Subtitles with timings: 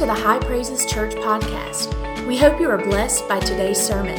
[0.00, 1.94] to the High Praises Church podcast.
[2.26, 4.16] We hope you are blessed by today's sermon.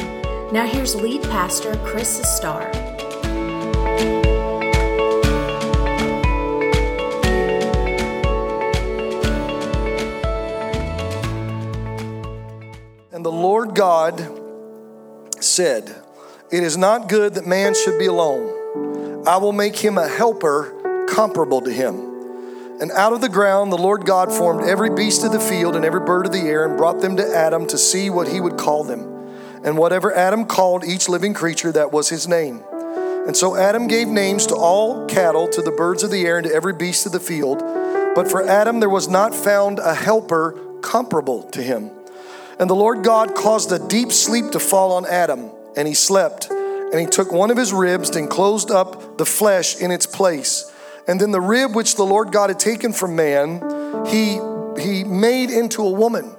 [0.52, 2.70] Now, here's lead pastor Chris Starr.
[13.10, 14.20] And the Lord God
[15.40, 16.00] said,
[16.52, 19.26] It is not good that man should be alone.
[19.26, 22.11] I will make him a helper comparable to him.
[22.82, 25.84] And out of the ground the Lord God formed every beast of the field and
[25.84, 28.58] every bird of the air and brought them to Adam to see what he would
[28.58, 29.02] call them.
[29.62, 32.64] And whatever Adam called each living creature, that was his name.
[33.24, 36.46] And so Adam gave names to all cattle, to the birds of the air, and
[36.48, 37.60] to every beast of the field.
[38.16, 41.88] But for Adam there was not found a helper comparable to him.
[42.58, 46.50] And the Lord God caused a deep sleep to fall on Adam, and he slept.
[46.50, 50.71] And he took one of his ribs and closed up the flesh in its place.
[51.08, 53.60] And then the rib which the Lord God had taken from man,
[54.06, 54.40] he,
[54.80, 56.34] he made into a woman.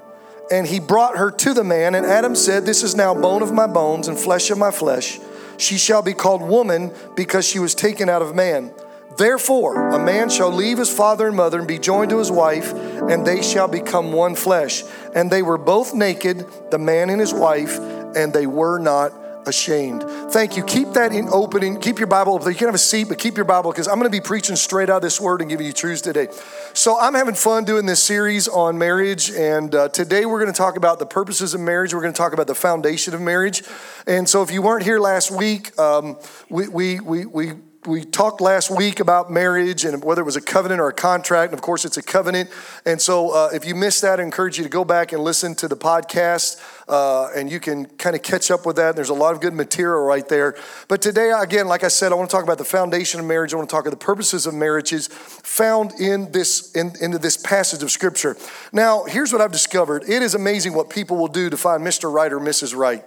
[0.51, 1.95] And he brought her to the man.
[1.95, 5.19] And Adam said, This is now bone of my bones and flesh of my flesh.
[5.57, 8.73] She shall be called woman because she was taken out of man.
[9.17, 12.73] Therefore, a man shall leave his father and mother and be joined to his wife,
[12.73, 14.83] and they shall become one flesh.
[15.13, 19.13] And they were both naked, the man and his wife, and they were not
[19.45, 20.03] ashamed.
[20.31, 20.63] Thank you.
[20.63, 21.79] Keep that in opening.
[21.79, 22.47] Keep your Bible open.
[22.49, 24.55] You can have a seat, but keep your Bible because I'm going to be preaching
[24.55, 26.27] straight out of this word and giving you truths today.
[26.73, 30.57] So I'm having fun doing this series on marriage, and uh, today we're going to
[30.57, 31.93] talk about the purposes of marriage.
[31.93, 33.63] We're going to talk about the foundation of marriage.
[34.07, 36.17] And so if you weren't here last week, um,
[36.49, 37.53] we we we we
[37.85, 41.51] we talked last week about marriage and whether it was a covenant or a contract.
[41.51, 42.49] And of course, it's a covenant.
[42.85, 45.55] And so, uh, if you missed that, I encourage you to go back and listen
[45.55, 48.95] to the podcast, uh, and you can kind of catch up with that.
[48.95, 50.55] There's a lot of good material right there.
[50.87, 53.53] But today, again, like I said, I want to talk about the foundation of marriage.
[53.53, 57.37] I want to talk about the purposes of marriages found in this in, into this
[57.37, 58.35] passage of Scripture.
[58.71, 60.03] Now, here's what I've discovered.
[60.07, 62.11] It is amazing what people will do to find Mr.
[62.11, 62.75] Right or Mrs.
[62.75, 63.03] Right.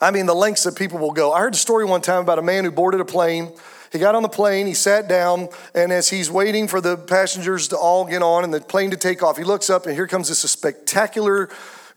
[0.00, 1.32] I mean, the lengths that people will go.
[1.32, 3.52] I heard a story one time about a man who boarded a plane.
[3.90, 7.68] He got on the plane, he sat down, and as he's waiting for the passengers
[7.68, 10.06] to all get on and the plane to take off, he looks up and here
[10.06, 11.48] comes this spectacular,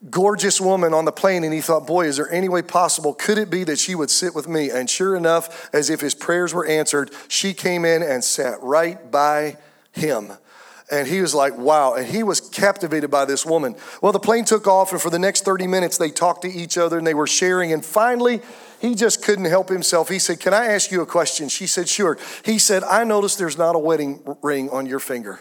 [0.10, 1.44] gorgeous woman on the plane.
[1.44, 3.14] And he thought, boy, is there any way possible?
[3.14, 4.70] Could it be that she would sit with me?
[4.70, 9.12] And sure enough, as if his prayers were answered, she came in and sat right
[9.12, 9.58] by
[9.92, 10.32] him.
[10.90, 11.94] And he was like, wow.
[11.94, 13.78] And he was captivated by this woman.
[14.02, 16.78] Well, the plane took off, and for the next 30 minutes, they talked to each
[16.78, 17.72] other and they were sharing.
[17.72, 18.42] And finally,
[18.82, 20.10] he just couldn't help himself.
[20.10, 21.48] He said, Can I ask you a question?
[21.48, 22.18] She said, Sure.
[22.44, 25.40] He said, I noticed there's not a wedding ring on your finger.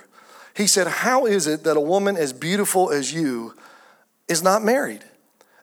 [0.54, 3.54] He said, How is it that a woman as beautiful as you
[4.30, 5.04] is not married?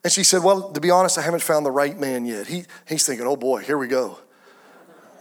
[0.04, 2.48] And she said, Well, to be honest, I haven't found the right man yet.
[2.48, 4.20] He, he's thinking, Oh boy, here we go.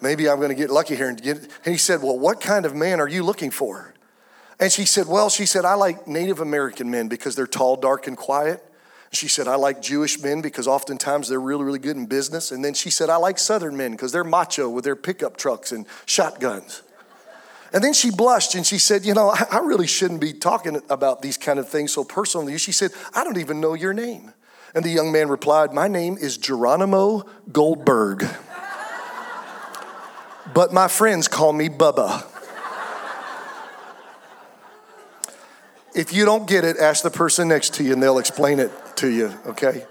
[0.02, 1.38] Maybe I'm going to get lucky here and get.
[1.38, 3.94] And he said, Well, what kind of man are you looking for?
[4.60, 8.06] And she said, Well, she said, I like Native American men because they're tall, dark,
[8.06, 8.62] and quiet.
[9.12, 12.50] She said, I like Jewish men because oftentimes they're really, really good in business.
[12.50, 15.72] And then she said, I like Southern men because they're macho with their pickup trucks
[15.72, 16.82] and shotguns.
[17.76, 21.20] And then she blushed and she said, You know, I, really shouldn't be talking about
[21.20, 22.56] these kind of things so personally.
[22.56, 24.32] She said, I don't even know your name.
[24.74, 28.26] And the young man replied, My name is Geronimo Goldberg.
[30.54, 32.24] but my friends call me Bubba.
[35.94, 38.72] If you don't get it, ask the person next to you and they'll explain it
[38.96, 39.84] to you, okay?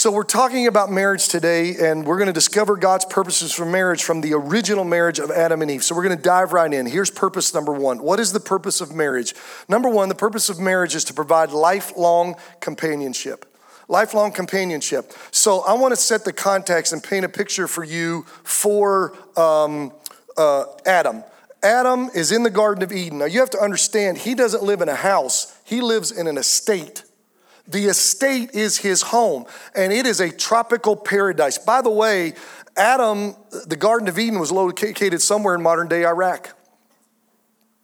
[0.00, 4.02] So, we're talking about marriage today, and we're going to discover God's purposes for marriage
[4.02, 5.84] from the original marriage of Adam and Eve.
[5.84, 6.86] So, we're going to dive right in.
[6.86, 7.98] Here's purpose number one.
[7.98, 9.34] What is the purpose of marriage?
[9.68, 13.44] Number one, the purpose of marriage is to provide lifelong companionship.
[13.88, 15.12] Lifelong companionship.
[15.32, 19.92] So, I want to set the context and paint a picture for you for um,
[20.38, 21.24] uh, Adam.
[21.62, 23.18] Adam is in the Garden of Eden.
[23.18, 26.38] Now, you have to understand, he doesn't live in a house, he lives in an
[26.38, 27.04] estate.
[27.70, 31.56] The estate is his home, and it is a tropical paradise.
[31.56, 32.34] By the way,
[32.76, 33.36] Adam,
[33.66, 36.56] the Garden of Eden was located somewhere in modern day Iraq.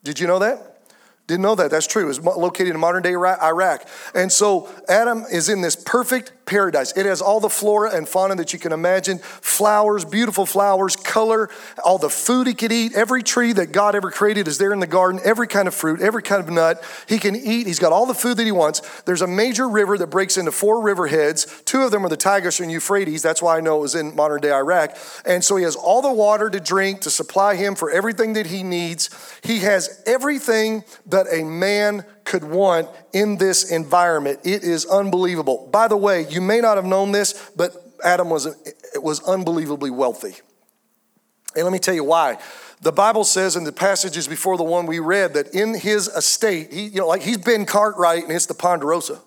[0.02, 0.81] Did you know that?
[1.26, 1.70] Didn't know that.
[1.70, 2.05] That's true.
[2.05, 3.88] It was located in modern day Iraq.
[4.14, 6.93] And so Adam is in this perfect paradise.
[6.96, 11.50] It has all the flora and fauna that you can imagine flowers, beautiful flowers, color,
[11.84, 12.94] all the food he could eat.
[12.94, 16.00] Every tree that God ever created is there in the garden, every kind of fruit,
[16.00, 17.66] every kind of nut he can eat.
[17.66, 18.81] He's got all the food that he wants.
[19.02, 21.62] There's a major river that breaks into four river heads.
[21.64, 23.22] Two of them are the Tigris and Euphrates.
[23.22, 24.96] That's why I know it was in modern day Iraq.
[25.25, 28.46] And so he has all the water to drink to supply him for everything that
[28.46, 29.10] he needs.
[29.43, 34.40] He has everything that a man could want in this environment.
[34.44, 35.69] It is unbelievable.
[35.73, 37.75] By the way, you may not have known this, but
[38.05, 38.55] Adam was,
[38.96, 40.34] was unbelievably wealthy.
[41.55, 42.38] And let me tell you why.
[42.82, 46.73] The Bible says in the passages before the one we read that in his estate,
[46.73, 49.20] he, you know, like he's Ben Cartwright and it's the Ponderosa.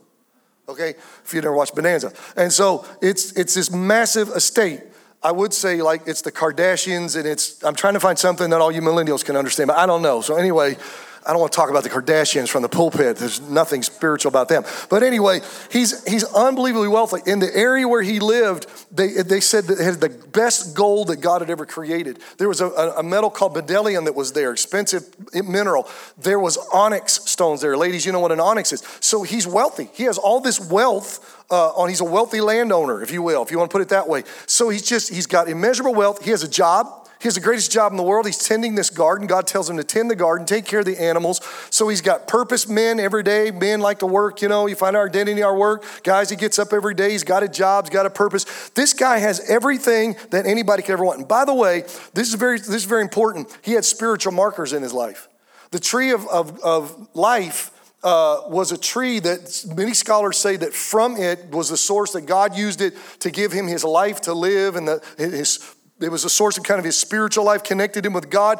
[0.67, 0.93] Okay,
[1.25, 2.13] if you never watched Bonanza.
[2.37, 4.81] And so it's it's this massive estate.
[5.23, 8.61] I would say like it's the Kardashians and it's I'm trying to find something that
[8.61, 10.21] all you millennials can understand, but I don't know.
[10.21, 10.77] So anyway,
[11.25, 13.17] I don't want to talk about the Kardashians from the pulpit.
[13.17, 14.63] There's nothing spiritual about them.
[14.89, 17.29] But anyway, he's, he's unbelievably wealthy.
[17.29, 21.09] In the area where he lived, they, they said that it had the best gold
[21.09, 22.19] that God had ever created.
[22.37, 25.87] There was a, a metal called bdellium that was there, expensive mineral.
[26.17, 27.77] There was onyx stones there.
[27.77, 28.83] Ladies, you know what an onyx is.
[28.99, 29.89] So he's wealthy.
[29.93, 33.51] He has all this wealth uh, on, he's a wealthy landowner, if you will, if
[33.51, 34.23] you want to put it that way.
[34.45, 36.23] So he's just, he's got immeasurable wealth.
[36.23, 37.08] He has a job.
[37.21, 38.25] He has the greatest job in the world.
[38.25, 39.27] He's tending this garden.
[39.27, 41.41] God tells him to tend the garden, take care of the animals.
[41.69, 43.51] So he's got purpose men every day.
[43.51, 45.83] Men like to work, you know, you find our identity our work.
[46.03, 47.11] Guys, he gets up every day.
[47.11, 48.69] He's got a job, he's got a purpose.
[48.69, 51.19] This guy has everything that anybody could ever want.
[51.19, 51.81] And by the way,
[52.13, 53.55] this is very, this is very important.
[53.63, 55.27] He had spiritual markers in his life.
[55.71, 57.71] The tree of, of, of life
[58.01, 62.21] uh, was a tree that many scholars say that from it was the source that
[62.21, 65.57] God used it to give him his life to live and the, his
[65.99, 68.59] it was a source of kind of his spiritual life, connected him with God.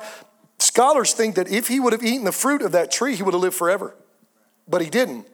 [0.60, 3.34] Scholars think that if he would have eaten the fruit of that tree, he would
[3.34, 3.96] have lived forever.
[4.68, 5.26] But he didn't.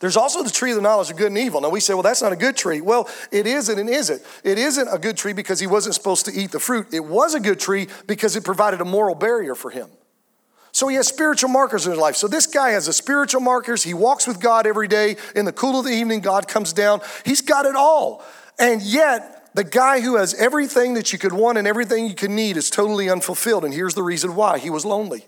[0.00, 1.60] There's also the tree of the knowledge of good and evil.
[1.60, 2.80] Now we say, well, that's not a good tree.
[2.80, 4.22] Well, it is and it isn't.
[4.44, 6.88] It isn't a good tree because he wasn't supposed to eat the fruit.
[6.92, 9.88] It was a good tree because it provided a moral barrier for him.
[10.70, 12.16] So he has spiritual markers in his life.
[12.16, 13.82] So this guy has the spiritual markers.
[13.82, 15.16] He walks with God every day.
[15.36, 17.02] In the cool of the evening, God comes down.
[17.24, 18.24] He's got it all.
[18.58, 22.30] And yet, the guy who has everything that you could want and everything you could
[22.30, 23.64] need is totally unfulfilled.
[23.64, 25.26] And here's the reason why he was lonely.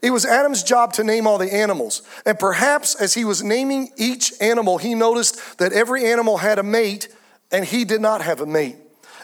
[0.00, 2.02] It was Adam's job to name all the animals.
[2.24, 6.62] And perhaps as he was naming each animal, he noticed that every animal had a
[6.62, 7.08] mate
[7.50, 8.76] and he did not have a mate.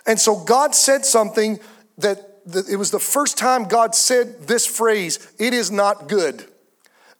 [0.06, 1.58] And so God said something
[1.98, 6.47] that, that it was the first time God said this phrase it is not good.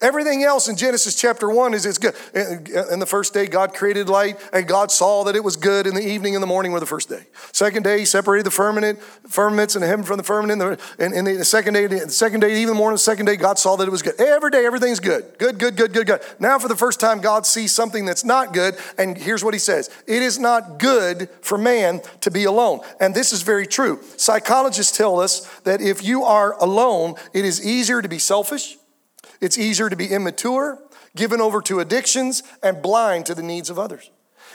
[0.00, 2.14] Everything else in Genesis chapter 1 is it's good.
[2.32, 5.88] In the first day, God created light, and God saw that it was good.
[5.88, 7.24] In the evening and the morning were the first day.
[7.50, 10.80] Second day, He separated the firmament, firmaments and the heaven from the firmament.
[11.00, 13.58] And in the second day, the second day, even the morning, the second day, God
[13.58, 14.14] saw that it was good.
[14.20, 15.36] Every day, everything's good.
[15.36, 16.20] Good, good, good, good, good.
[16.38, 19.58] Now, for the first time, God sees something that's not good, and here's what He
[19.58, 22.82] says It is not good for man to be alone.
[23.00, 24.00] And this is very true.
[24.16, 28.77] Psychologists tell us that if you are alone, it is easier to be selfish
[29.40, 30.78] it's easier to be immature,
[31.16, 34.10] given over to addictions, and blind to the needs of others.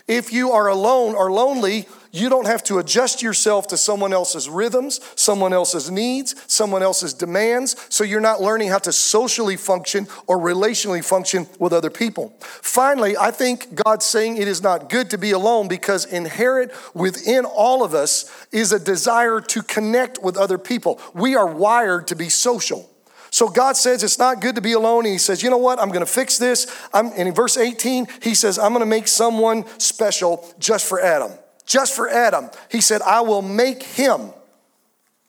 [0.08, 4.50] If you are alone or lonely, you don't have to adjust yourself to someone else's
[4.50, 10.08] rhythms, someone else's needs, someone else's demands, so you're not learning how to socially function
[10.28, 12.34] or relationally function with other people.
[12.40, 17.46] Finally, I think God's saying it is not good to be alone because inherent within
[17.46, 21.00] all of us is a desire to connect with other people.
[21.14, 22.90] We are wired to be social.
[23.34, 25.06] So God says it's not good to be alone.
[25.06, 25.80] And He says, you know what?
[25.80, 26.68] I'm going to fix this.
[26.94, 31.02] I'm, and in verse 18, He says, I'm going to make someone special just for
[31.02, 31.32] Adam.
[31.66, 32.52] Just for Adam.
[32.70, 34.30] He said, I will make him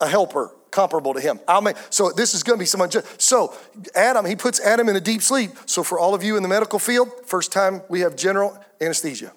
[0.03, 1.41] a helper comparable to him.
[1.49, 3.55] I'll make, so this is going to be someone just, so
[3.95, 5.53] Adam, he puts Adam in a deep sleep.
[5.65, 9.33] So for all of you in the medical field, first time we have general anesthesia.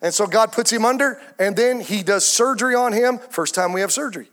[0.00, 3.18] And so God puts him under, and then he does surgery on him.
[3.18, 4.28] First time we have surgery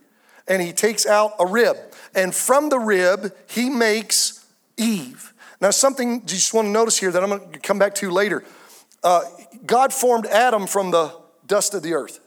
[0.47, 1.77] and he takes out a rib.
[2.15, 4.45] And from the rib, he makes
[4.77, 5.33] Eve.
[5.59, 8.11] Now, something you just want to notice here that I'm going to come back to
[8.11, 8.43] later.
[9.03, 9.21] Uh,
[9.65, 11.13] God formed Adam from the
[11.45, 12.19] dust of the earth,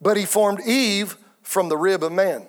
[0.00, 2.46] but he formed Eve from the rib of man.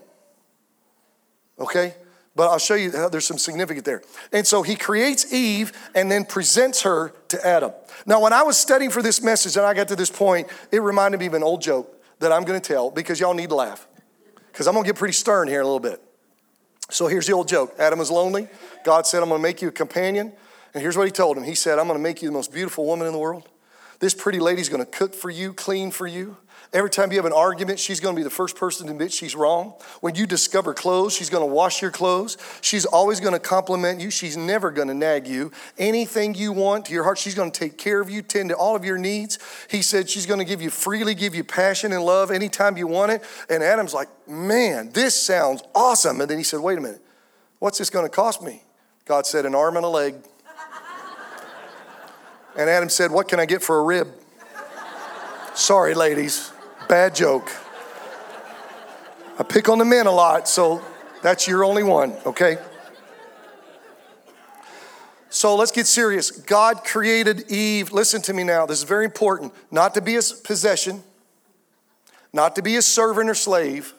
[1.60, 1.96] Okay?
[2.36, 4.02] But I'll show you how there's some significance there.
[4.34, 7.72] And so he creates Eve and then presents her to Adam.
[8.06, 10.82] Now, when I was studying for this message and I got to this point, it
[10.82, 13.56] reminded me of an old joke that I'm going to tell because y'all need to
[13.56, 13.88] laugh
[14.56, 16.02] because I'm going to get pretty stern here in a little bit.
[16.90, 18.48] So here's the old joke Adam was lonely.
[18.86, 20.32] God said, I'm going to make you a companion.
[20.74, 22.54] And here's what he told him He said, I'm going to make you the most
[22.54, 23.50] beautiful woman in the world.
[24.00, 26.38] This pretty lady's going to cook for you, clean for you.
[26.74, 29.14] Every time you have an argument, she's going to be the first person to admit
[29.14, 29.74] she's wrong.
[30.02, 32.38] When you discover clothes, she's going to wash your clothes.
[32.62, 34.10] She's always going to compliment you.
[34.10, 35.52] She's never going to nag you.
[35.78, 38.56] Anything you want to your heart, she's going to take care of you, tend to
[38.56, 39.40] all of your needs.
[39.70, 42.88] He said she's going to give you freely, give you passion and love anytime you
[42.88, 43.24] want it.
[43.50, 46.20] And Adam's like, man, this sounds awesome.
[46.22, 47.02] And then he said, wait a minute,
[47.60, 48.64] what's this going to cost me?
[49.06, 50.16] God said, an arm and a leg.
[52.58, 54.08] and Adam said, what can I get for a rib?
[55.54, 56.52] Sorry, ladies.
[56.88, 57.52] Bad joke.
[59.40, 60.82] I pick on the men a lot, so
[61.22, 62.58] that's your only one, okay?
[65.30, 66.32] So let's get serious.
[66.32, 67.92] God created Eve.
[67.92, 68.66] Listen to me now.
[68.66, 69.54] This is very important.
[69.72, 71.04] Not to be a possession,
[72.32, 73.94] not to be a servant or slave,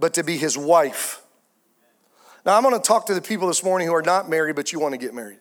[0.00, 1.22] but to be his wife.
[2.44, 4.72] Now, I'm going to talk to the people this morning who are not married, but
[4.72, 5.38] you want to get married.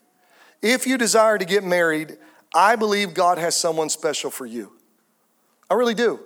[0.62, 2.18] If you desire to get married,
[2.54, 4.74] I believe God has someone special for you.
[5.70, 6.20] I really do.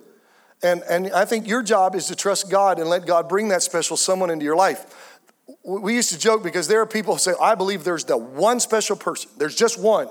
[0.62, 3.62] And, and I think your job is to trust God and let God bring that
[3.62, 5.16] special someone into your life.
[5.64, 8.60] We used to joke because there are people who say, I believe there's the one
[8.60, 9.30] special person.
[9.36, 10.08] There's just one,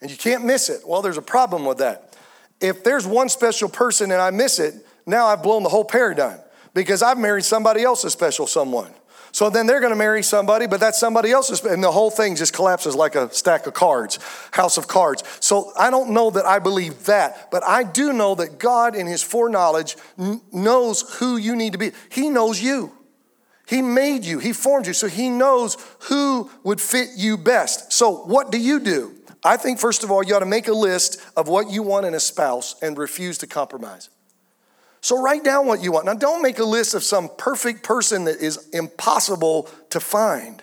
[0.00, 0.86] and you can't miss it.
[0.86, 2.16] Well, there's a problem with that.
[2.60, 4.74] If there's one special person and I miss it,
[5.06, 6.38] now I've blown the whole paradigm
[6.74, 8.92] because I've married somebody else's special someone.
[9.38, 12.34] So then they're going to marry somebody, but that's somebody else's, and the whole thing
[12.34, 14.18] just collapses like a stack of cards,
[14.50, 15.22] house of cards.
[15.38, 19.06] So I don't know that I believe that, but I do know that God, in
[19.06, 19.96] His foreknowledge,
[20.52, 21.92] knows who you need to be.
[22.08, 22.92] He knows you.
[23.64, 25.76] He made you, He formed you, so He knows
[26.08, 27.92] who would fit you best.
[27.92, 29.14] So what do you do?
[29.44, 32.06] I think, first of all, you ought to make a list of what you want
[32.06, 34.10] in a spouse and refuse to compromise.
[35.08, 36.04] So write down what you want.
[36.04, 40.62] Now, don't make a list of some perfect person that is impossible to find.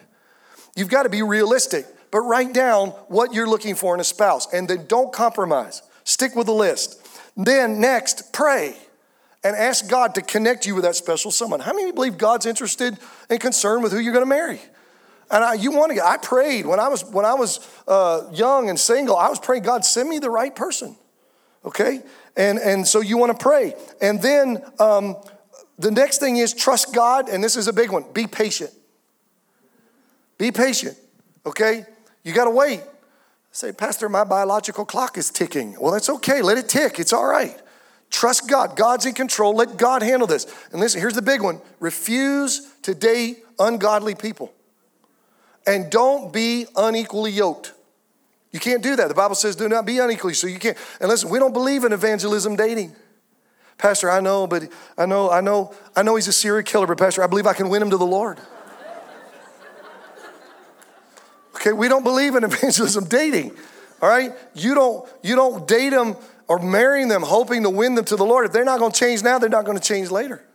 [0.76, 4.54] You've got to be realistic, but write down what you're looking for in a spouse
[4.54, 5.82] and then don't compromise.
[6.04, 7.08] Stick with the list.
[7.36, 8.76] Then, next, pray
[9.44, 11.60] and ask God to connect you with that special someone.
[11.60, 13.00] How many believe God's interested
[13.32, 14.62] and concerned with who you're going to marry?
[15.32, 18.30] And I, you want to get, I prayed when I was, when I was uh,
[18.32, 20.98] young and single, I was praying, God, send me the right person.
[21.66, 22.04] Okay?
[22.38, 23.76] And, and so you want to pray.
[24.02, 25.16] And then um,
[25.80, 28.72] the next thing is trust God, and this is a big one be patient.
[30.38, 30.98] Be patient,
[31.46, 31.86] okay?
[32.24, 32.82] You got to wait.
[33.52, 35.78] Say, Pastor, my biological clock is ticking.
[35.80, 36.42] Well, that's okay.
[36.42, 37.00] Let it tick.
[37.00, 37.58] It's all right.
[38.10, 38.76] Trust God.
[38.76, 39.56] God's in control.
[39.56, 40.46] Let God handle this.
[40.72, 44.54] And listen, here's the big one refuse to date ungodly people.
[45.66, 47.74] And don't be unequally yoked.
[48.56, 49.10] You can't do that.
[49.10, 50.78] The Bible says do not be unequally, so you can't.
[51.02, 52.96] And listen, we don't believe in evangelism dating.
[53.78, 56.98] Pastor, I know, but I know, I know, I know he's a serial killer, but
[56.98, 58.40] Pastor, I believe I can win him to the Lord.
[61.56, 63.52] Okay, we don't believe in evangelism dating.
[64.02, 64.32] All right?
[64.54, 66.16] You don't you don't date them
[66.48, 68.46] or marrying them hoping to win them to the Lord.
[68.46, 70.46] If they're not going to change now, they're not going to change later.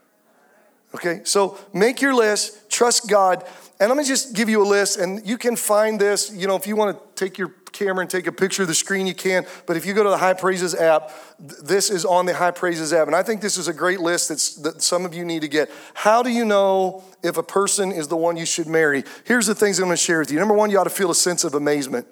[0.95, 1.21] Okay?
[1.25, 3.47] So make your list, trust God.
[3.79, 6.33] And let me just give you a list, and you can find this.
[6.33, 7.49] You know, if you want to take your
[7.85, 9.47] camera and take a picture of the screen, you can.
[9.67, 12.93] But if you go to the High Praises app, this is on the High Praises
[12.93, 13.07] app.
[13.07, 15.49] And I think this is a great list that's, that some of you need to
[15.49, 15.71] get.
[15.95, 19.05] How do you know if a person is the one you should marry?
[19.25, 20.39] Here's the things I'm going to share with you.
[20.39, 22.07] Number one, you ought to feel a sense of amazement.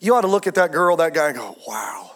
[0.00, 2.12] You ought to look at that girl, that guy, and go, wow,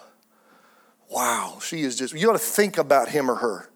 [1.09, 3.69] wow, she is just, you ought to think about him or her.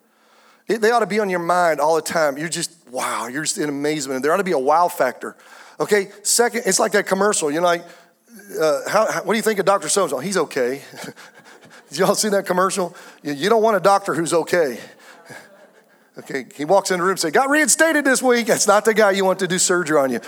[0.68, 2.38] They ought to be on your mind all the time.
[2.38, 4.22] You're just, wow, you're just in amazement.
[4.22, 5.38] There ought to be a wow factor.
[5.80, 7.52] Okay, second, it's like that commercial.
[7.52, 7.86] You know, like,
[8.60, 9.90] uh, how, what do you think of Dr.
[9.90, 10.82] So He's okay.
[11.90, 12.96] Did y'all see that commercial?
[13.24, 14.80] You, you, don't want a doctor who's okay.
[16.18, 18.48] Okay, he walks in the room and say, got reinstated this week.
[18.48, 20.20] That's not the guy you want to do surgery on you.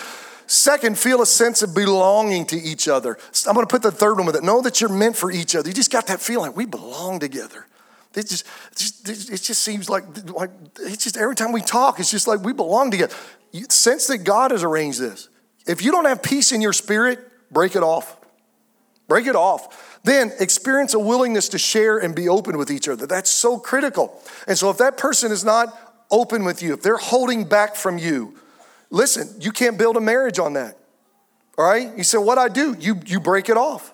[0.46, 3.18] Second, feel a sense of belonging to each other.
[3.48, 4.44] I'm going to put the third one with it.
[4.44, 5.68] Know that you're meant for each other.
[5.68, 7.66] You just got that feeling we belong together.
[8.16, 8.46] It just,
[9.08, 10.50] it just seems like, like
[10.80, 13.16] it's just every time we talk, it's just like we belong together.
[13.52, 15.30] You sense that God has arranged this.
[15.68, 17.20] If you don't have peace in your spirit,
[17.52, 18.18] break it off.
[19.08, 20.00] Break it off.
[20.04, 23.08] Then experience a willingness to share and be open with each other.
[23.08, 24.22] That's so critical.
[24.48, 25.76] And so if that person is not
[26.12, 28.36] open with you, if they're holding back from you,
[28.90, 30.78] listen, you can't build a marriage on that.
[31.58, 31.96] All right?
[31.98, 32.76] You say, what I do?
[32.80, 33.94] You you break it off.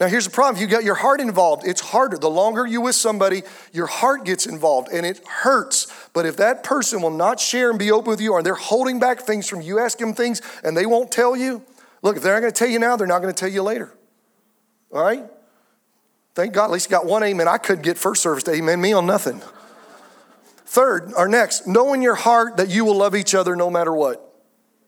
[0.00, 0.60] Now, here's the problem.
[0.60, 2.16] You got your heart involved, it's harder.
[2.16, 5.92] The longer you with somebody, your heart gets involved and it hurts.
[6.14, 8.98] But if that person will not share and be open with you, or they're holding
[8.98, 11.62] back things from you, ask them things and they won't tell you,
[12.02, 13.62] look, if they're not going to tell you now, they're not going to tell you
[13.62, 13.92] later.
[14.92, 15.24] All right?
[16.34, 17.48] Thank God, at least got one amen.
[17.48, 19.40] I could get first service to amen me on nothing.
[20.66, 23.92] Third, or next, know in your heart that you will love each other no matter
[23.92, 24.26] what.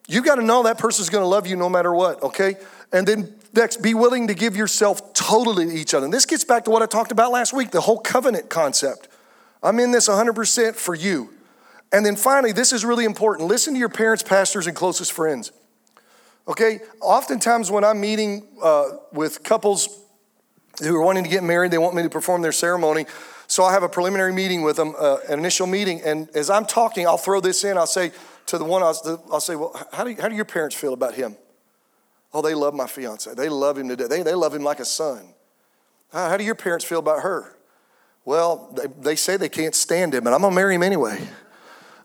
[0.08, 2.56] You got to know that person's going to love you no matter what, okay?
[2.92, 6.06] And then Next, be willing to give yourself totally to each other.
[6.06, 9.08] And this gets back to what I talked about last week the whole covenant concept.
[9.62, 11.30] I'm in this 100% for you.
[11.92, 15.52] And then finally, this is really important listen to your parents, pastors, and closest friends.
[16.48, 20.00] Okay, oftentimes when I'm meeting uh, with couples
[20.80, 23.06] who are wanting to get married, they want me to perform their ceremony.
[23.46, 26.00] So I have a preliminary meeting with them, uh, an initial meeting.
[26.02, 27.76] And as I'm talking, I'll throw this in.
[27.76, 28.12] I'll say
[28.46, 30.94] to the one, I'll, I'll say, Well, how do, you, how do your parents feel
[30.94, 31.36] about him?
[32.34, 33.32] Oh, they love my fiance.
[33.34, 34.06] They love him today.
[34.06, 35.34] They, they love him like a son.
[36.12, 37.56] How, how do your parents feel about her?
[38.24, 41.20] Well, they, they say they can't stand him, and I'm to marry him anyway.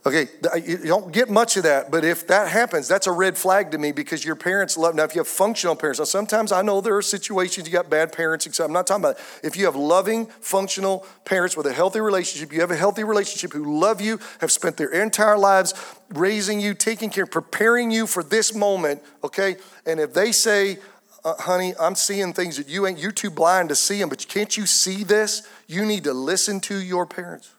[0.06, 0.27] Okay,
[0.66, 3.77] you don't get much of that, but if that happens, that's a red flag to
[3.77, 4.96] me because your parents love.
[4.96, 7.89] Now, if you have functional parents, now sometimes I know there are situations you got
[7.89, 9.18] bad parents, except I'm not talking about.
[9.44, 13.51] If you have loving, functional parents with a healthy relationship, you have a healthy relationship
[13.51, 15.74] who love you, have spent their entire lives
[16.10, 19.58] raising you, taking care, preparing you for this moment, okay?
[19.86, 20.77] And if they say,
[21.25, 24.25] uh, honey, I'm seeing things that you ain't, you're too blind to see them, but
[24.30, 25.46] can't you see this?
[25.68, 27.51] You need to listen to your parents.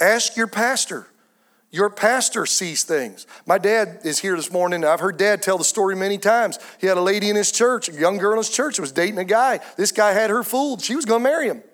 [0.00, 1.06] Ask your pastor.
[1.74, 3.26] Your pastor sees things.
[3.46, 4.84] My dad is here this morning.
[4.84, 6.56] I've heard dad tell the story many times.
[6.80, 9.18] He had a lady in his church, a young girl in his church, was dating
[9.18, 9.58] a guy.
[9.76, 10.82] This guy had her fooled.
[10.82, 11.64] She was going to marry him.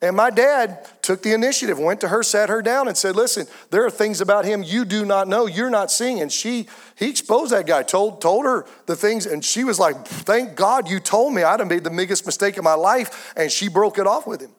[0.00, 3.48] And my dad took the initiative, went to her, sat her down, and said, Listen,
[3.70, 6.20] there are things about him you do not know, you're not seeing.
[6.20, 10.06] And she, he exposed that guy, told, told her the things, and she was like,
[10.06, 11.42] Thank God you told me.
[11.42, 13.32] I'd have made the biggest mistake of my life.
[13.36, 14.52] And she broke it off with him.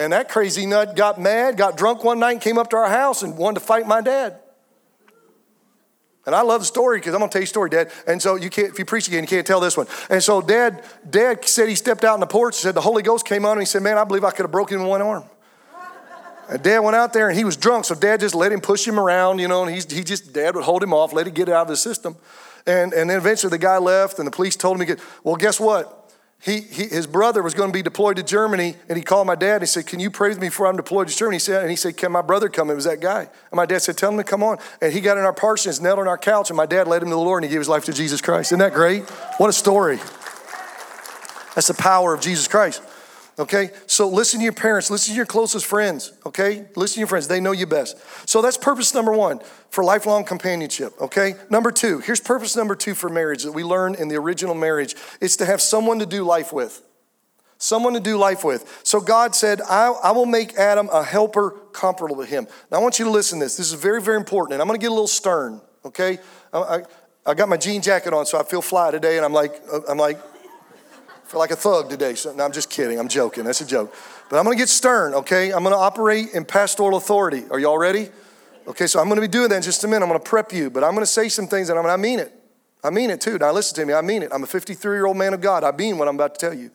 [0.00, 3.22] And that crazy nut got mad, got drunk one night, came up to our house
[3.22, 4.40] and wanted to fight my dad.
[6.24, 7.92] And I love the story because I'm gonna tell you a story, Dad.
[8.06, 9.86] And so you can't, if you preach again, you can't tell this one.
[10.08, 13.26] And so Dad, Dad said he stepped out on the porch, said the Holy Ghost
[13.26, 13.60] came on him.
[13.60, 15.24] He said, Man, I believe I could have broken him one arm.
[16.48, 18.88] And Dad went out there and he was drunk, so Dad just let him push
[18.88, 21.34] him around, you know, and he's, he just, Dad would hold him off, let him
[21.34, 22.16] get out of the system.
[22.66, 25.36] And, and then eventually the guy left and the police told him, to get, well,
[25.36, 25.99] guess what?
[26.42, 29.34] He, he, his brother was going to be deployed to Germany, and he called my
[29.34, 31.34] dad and he said, Can you pray with me before I'm deployed to Germany?
[31.36, 32.70] He said, and he said, Can my brother come?
[32.70, 33.20] It was that guy.
[33.20, 34.56] And my dad said, Tell him to come on.
[34.80, 37.08] And he got in our parsons, knelt on our couch, and my dad led him
[37.08, 38.48] to the Lord, and he gave his life to Jesus Christ.
[38.48, 39.02] Isn't that great?
[39.36, 39.98] What a story.
[41.54, 42.82] That's the power of Jesus Christ.
[43.40, 43.70] Okay?
[43.86, 46.66] So listen to your parents, listen to your closest friends, okay?
[46.76, 47.96] Listen to your friends, they know you best.
[48.28, 51.34] So that's purpose number one for lifelong companionship, okay?
[51.48, 54.94] Number two, here's purpose number two for marriage that we learn in the original marriage
[55.22, 56.82] it's to have someone to do life with.
[57.56, 58.80] Someone to do life with.
[58.84, 62.46] So God said, I, I will make Adam a helper comparable to him.
[62.70, 63.56] Now I want you to listen to this.
[63.56, 66.18] This is very, very important, and I'm gonna get a little stern, okay?
[66.52, 66.82] I, I,
[67.24, 69.80] I got my jean jacket on, so I feel fly today, and I'm like, uh,
[69.88, 70.18] I'm like,
[71.30, 72.14] feel like a thug today.
[72.16, 72.98] So, no, I'm just kidding.
[72.98, 73.44] I'm joking.
[73.44, 73.94] That's a joke.
[74.28, 75.52] But I'm going to get stern, okay?
[75.52, 77.44] I'm going to operate in pastoral authority.
[77.52, 78.08] Are y'all ready?
[78.66, 80.02] Okay, so I'm going to be doing that in just a minute.
[80.04, 81.96] I'm going to prep you, but I'm going to say some things and I'm, I
[81.96, 82.34] mean it.
[82.82, 83.38] I mean it too.
[83.38, 83.94] Now listen to me.
[83.94, 84.30] I mean it.
[84.32, 85.62] I'm a 53 year old man of God.
[85.62, 86.72] I mean what I'm about to tell you.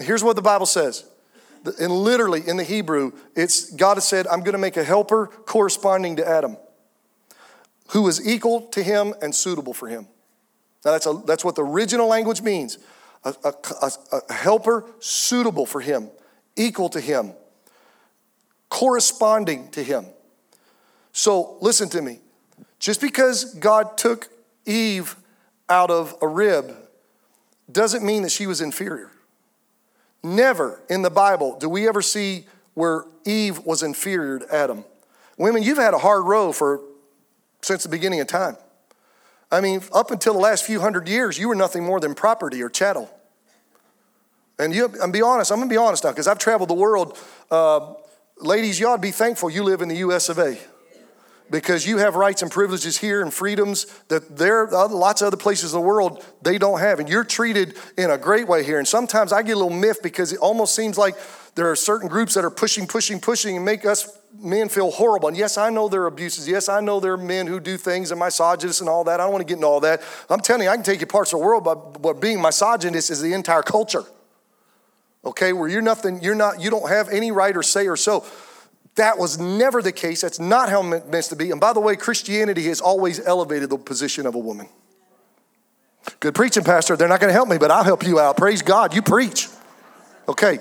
[0.00, 1.04] Here's what the Bible says.
[1.80, 5.28] And literally in the Hebrew, it's God has said, I'm going to make a helper
[5.28, 6.56] corresponding to Adam,
[7.90, 10.08] who is equal to him and suitable for him.
[10.84, 12.78] Now that's, a, that's what the original language means
[13.24, 13.92] a, a,
[14.28, 16.10] a helper suitable for him,
[16.56, 17.32] equal to him,
[18.68, 20.06] corresponding to him.
[21.12, 22.20] So listen to me.
[22.78, 24.28] Just because God took
[24.66, 25.16] Eve
[25.68, 26.74] out of a rib
[27.70, 29.10] doesn't mean that she was inferior.
[30.22, 34.84] Never in the Bible do we ever see where Eve was inferior to Adam.
[35.36, 36.80] Women, you've had a hard row for
[37.62, 38.56] since the beginning of time.
[39.52, 42.62] I mean, up until the last few hundred years, you were nothing more than property
[42.62, 43.10] or chattel.
[44.58, 47.18] And you, I'm be honest, I'm gonna be honest now, because I've traveled the world.
[47.50, 47.92] Uh,
[48.38, 50.58] ladies, to be thankful you live in the US of A.
[51.50, 55.36] Because you have rights and privileges here and freedoms that there are lots of other
[55.36, 56.98] places in the world they don't have.
[56.98, 58.78] And you're treated in a great way here.
[58.78, 61.14] And sometimes I get a little miffed because it almost seems like
[61.54, 65.28] there are certain groups that are pushing, pushing, pushing and make us men feel horrible.
[65.28, 66.48] And yes, I know there are abuses.
[66.48, 69.20] Yes, I know there are men who do things and misogynists and all that.
[69.20, 70.02] I don't want to get into all that.
[70.30, 73.10] I'm telling you, I can take you parts of the world, but, but being misogynist
[73.10, 74.04] is the entire culture.
[75.24, 78.24] Okay, where you're nothing, you're not, you don't have any right or say or so.
[78.96, 80.20] That was never the case.
[80.20, 81.50] That's not how it meant to be.
[81.50, 84.68] And by the way, Christianity has always elevated the position of a woman.
[86.20, 86.96] Good preaching, Pastor.
[86.96, 88.36] They're not going to help me, but I'll help you out.
[88.36, 88.94] Praise God.
[88.94, 89.48] You preach.
[90.28, 90.58] Okay.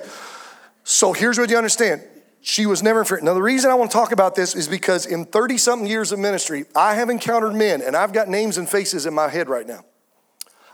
[0.83, 2.03] So here's what you understand
[2.41, 3.23] she was never inferior.
[3.23, 6.11] Now, the reason I want to talk about this is because in 30 something years
[6.11, 9.47] of ministry, I have encountered men, and I've got names and faces in my head
[9.47, 9.85] right now.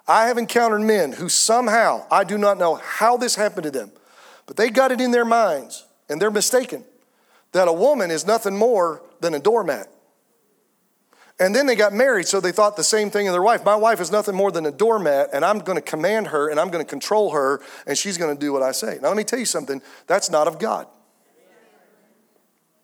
[0.08, 3.92] I have encountered men who somehow, I do not know how this happened to them,
[4.46, 6.86] but they got it in their minds, and they're mistaken,
[7.58, 9.88] that a woman is nothing more than a doormat.
[11.40, 13.64] And then they got married, so they thought the same thing of their wife.
[13.64, 16.72] My wife is nothing more than a doormat, and I'm to command her, and I'm
[16.84, 18.98] to control her, and she's to do what I say.
[19.02, 20.88] Now, let me tell you something that's not of God.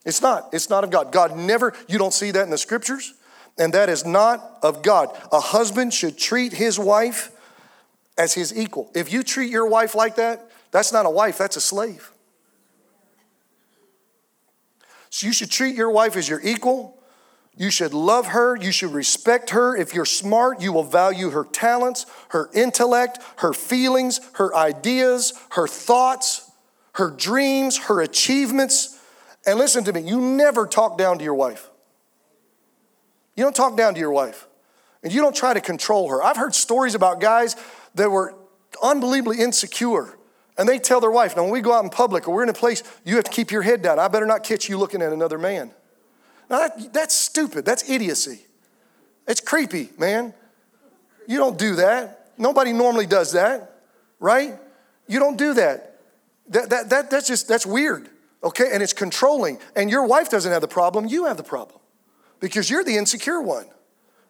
[0.04, 0.50] It's not.
[0.52, 1.10] It's not of God.
[1.10, 3.14] God never, you don't see that in the scriptures,
[3.58, 5.08] and that is not of God.
[5.32, 7.32] A husband should treat his wife
[8.16, 8.90] as his equal.
[8.94, 12.12] If you treat your wife like that, that's not a wife, that's a slave.
[15.14, 17.00] So you should treat your wife as your equal.
[17.56, 18.56] You should love her.
[18.56, 19.76] You should respect her.
[19.76, 25.68] If you're smart, you will value her talents, her intellect, her feelings, her ideas, her
[25.68, 26.50] thoughts,
[26.94, 28.98] her dreams, her achievements.
[29.46, 31.70] And listen to me, you never talk down to your wife.
[33.36, 34.48] You don't talk down to your wife.
[35.04, 36.24] And you don't try to control her.
[36.24, 37.54] I've heard stories about guys
[37.94, 38.34] that were
[38.82, 40.18] unbelievably insecure.
[40.56, 42.48] And they tell their wife, now when we go out in public or we're in
[42.48, 43.98] a place, you have to keep your head down.
[43.98, 45.72] I better not catch you looking at another man.
[46.48, 47.64] Now that, that's stupid.
[47.64, 48.46] That's idiocy.
[49.26, 50.34] It's creepy, man.
[51.26, 52.32] You don't do that.
[52.36, 53.80] Nobody normally does that,
[54.20, 54.54] right?
[55.06, 56.00] You don't do that.
[56.48, 58.08] That, that, that, that's just, that's weird,
[58.42, 58.68] okay?
[58.72, 59.58] And it's controlling.
[59.74, 61.80] And your wife doesn't have the problem, you have the problem
[62.40, 63.66] because you're the insecure one.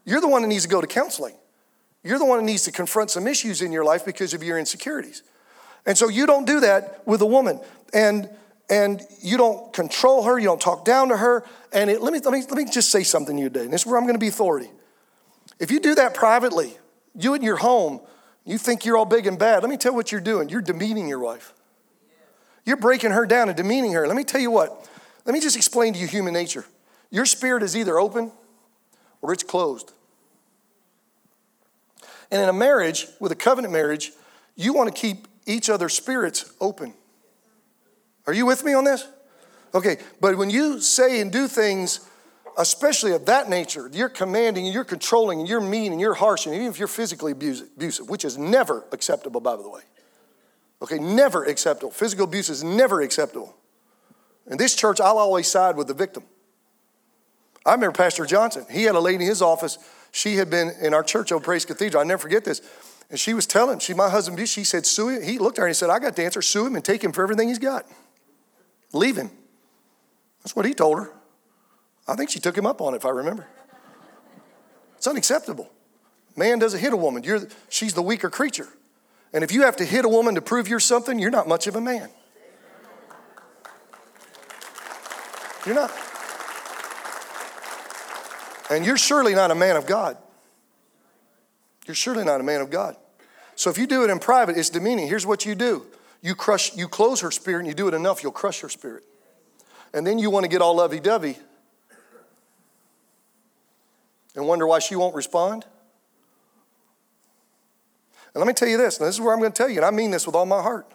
[0.05, 1.35] You're the one that needs to go to counseling.
[2.03, 4.59] You're the one that needs to confront some issues in your life because of your
[4.59, 5.23] insecurities.
[5.87, 7.61] And so you don't do that with a woman.
[7.93, 8.29] And
[8.71, 11.45] and you don't control her, you don't talk down to her.
[11.73, 13.65] And it, let, me, let, me, let me just say something to you today.
[13.65, 14.71] And this is where I'm going to be authority.
[15.59, 16.77] If you do that privately,
[17.15, 18.01] you in your home,
[18.45, 20.49] you think you're all big and bad, let me tell you what you're doing.
[20.49, 21.53] You're demeaning your wife.
[22.65, 24.07] You're breaking her down and demeaning her.
[24.07, 24.89] Let me tell you what.
[25.27, 26.65] Let me just explain to you human nature.
[27.11, 28.33] Your spirit is either open
[29.21, 29.93] or it's closed.
[32.31, 34.13] And in a marriage, with a covenant marriage,
[34.57, 36.95] you want to keep each other's spirits open.
[38.27, 39.07] Are you with me on this?
[39.75, 42.09] Okay, but when you say and do things,
[42.57, 46.47] especially of that nature, you're commanding and you're controlling and you're mean and you're harsh,
[46.47, 49.83] and even if you're physically abusive, which is never acceptable, by the way.
[50.83, 51.91] Okay, never acceptable.
[51.91, 53.57] Physical abuse is never acceptable.
[54.47, 56.25] In this church, I'll always side with the victim.
[57.65, 58.67] I remember Pastor Johnson.
[58.71, 59.79] He had a lady in his office.
[60.13, 62.03] She had been in our church over Praise Cathedral.
[62.03, 62.61] I never forget this.
[63.11, 65.23] And she was telling, she, my husband, she said, sue him.
[65.23, 66.43] He looked at her and he said, I got the answer.
[66.43, 67.87] Sue him and take him for everything he's got.
[68.93, 69.31] Leave him.
[70.43, 71.13] That's what he told her.
[72.07, 73.47] I think she took him up on it, if I remember.
[74.97, 75.71] It's unacceptable.
[76.37, 77.23] Man doesn't hit a woman.
[77.23, 78.69] You're, she's the weaker creature.
[79.33, 81.67] And if you have to hit a woman to prove you're something, you're not much
[81.67, 82.09] of a man.
[85.67, 85.93] You're not.
[88.71, 90.17] And you're surely not a man of God.
[91.87, 92.97] You're surely not a man of God.
[93.57, 95.07] So if you do it in private, it's demeaning.
[95.07, 95.87] Here's what you do.
[96.23, 99.05] You crush, you close her spirit, and you do it enough, you'll crush her spirit.
[99.93, 101.39] And then you want to get all lovey-dovey
[104.35, 105.65] and wonder why she won't respond.
[108.35, 109.77] And let me tell you this, and this is where I'm going to tell you,
[109.77, 110.91] and I mean this with all my heart.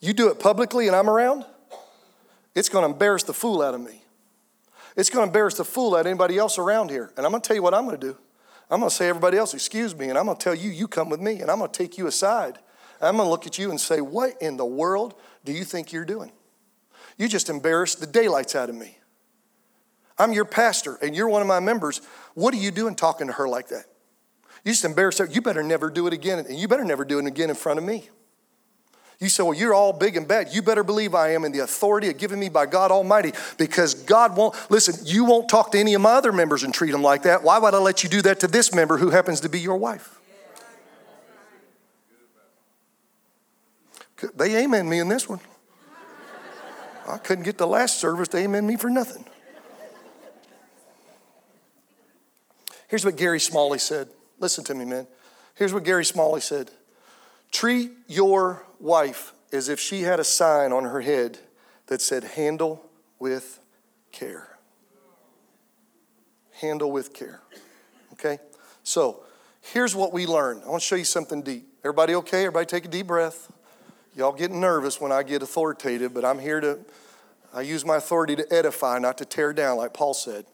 [0.00, 1.44] You do it publicly and I'm around,
[2.54, 4.02] it's going to embarrass the fool out of me.
[4.96, 7.12] It's going to embarrass the fool out of anybody else around here.
[7.16, 8.16] And I'm going to tell you what I'm going to do.
[8.70, 10.88] I'm going to say, everybody else, excuse me, and I'm going to tell you, you
[10.88, 12.58] come with me, and I'm going to take you aside.
[13.00, 15.92] I'm going to look at you and say, what in the world do you think
[15.92, 16.32] you're doing?
[17.16, 18.98] You just embarrassed the daylights out of me.
[20.18, 22.00] I'm your pastor, and you're one of my members.
[22.34, 23.84] What are you doing talking to her like that?
[24.64, 25.26] You just embarrassed her.
[25.26, 27.78] You better never do it again, and you better never do it again in front
[27.78, 28.10] of me.
[29.20, 30.48] You say, Well, you're all big and bad.
[30.52, 34.36] You better believe I am in the authority given me by God Almighty because God
[34.36, 37.24] won't, listen, you won't talk to any of my other members and treat them like
[37.24, 37.42] that.
[37.42, 39.76] Why would I let you do that to this member who happens to be your
[39.76, 40.18] wife?
[44.36, 45.40] They amen me in this one.
[47.08, 49.24] I couldn't get the last service to amen me for nothing.
[52.88, 54.08] Here's what Gary Smalley said.
[54.38, 55.06] Listen to me, man.
[55.54, 56.70] Here's what Gary Smalley said
[57.58, 61.40] Treat your wife as if she had a sign on her head
[61.88, 63.58] that said, Handle with
[64.12, 64.56] care.
[66.52, 67.40] Handle with care.
[68.12, 68.38] Okay?
[68.84, 69.24] So,
[69.60, 70.62] here's what we learned.
[70.64, 71.66] I want to show you something deep.
[71.80, 72.42] Everybody okay?
[72.42, 73.50] Everybody take a deep breath.
[74.14, 76.78] Y'all getting nervous when I get authoritative, but I'm here to,
[77.52, 80.44] I use my authority to edify, not to tear down, like Paul said.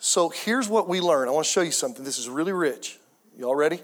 [0.00, 1.28] So here's what we learn.
[1.28, 2.04] I want to show you something.
[2.04, 2.98] This is really rich.
[3.38, 3.80] Y'all ready?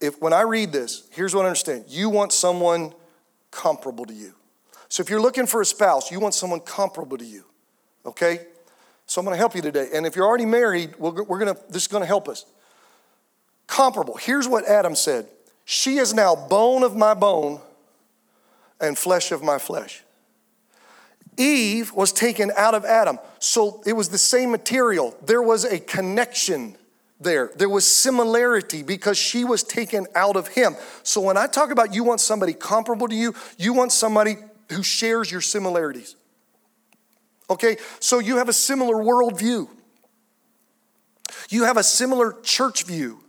[0.00, 1.84] If when I read this, here's what I understand.
[1.88, 2.94] You want someone
[3.50, 4.34] comparable to you.
[4.88, 7.44] So if you're looking for a spouse, you want someone comparable to you.
[8.04, 8.40] Okay?
[9.06, 9.88] So I'm going to help you today.
[9.92, 12.46] And if you're already married, we're, we're going to, this is going to help us.
[13.66, 14.16] Comparable.
[14.16, 15.28] Here's what Adam said
[15.64, 17.60] She is now bone of my bone
[18.80, 20.02] and flesh of my flesh.
[21.36, 23.18] Eve was taken out of Adam.
[23.38, 25.16] So it was the same material.
[25.24, 26.76] There was a connection
[27.20, 27.50] there.
[27.56, 30.74] There was similarity because she was taken out of him.
[31.02, 34.36] So when I talk about you want somebody comparable to you, you want somebody
[34.70, 36.16] who shares your similarities.
[37.48, 39.68] Okay, so you have a similar worldview.
[41.48, 43.20] You have a similar church view.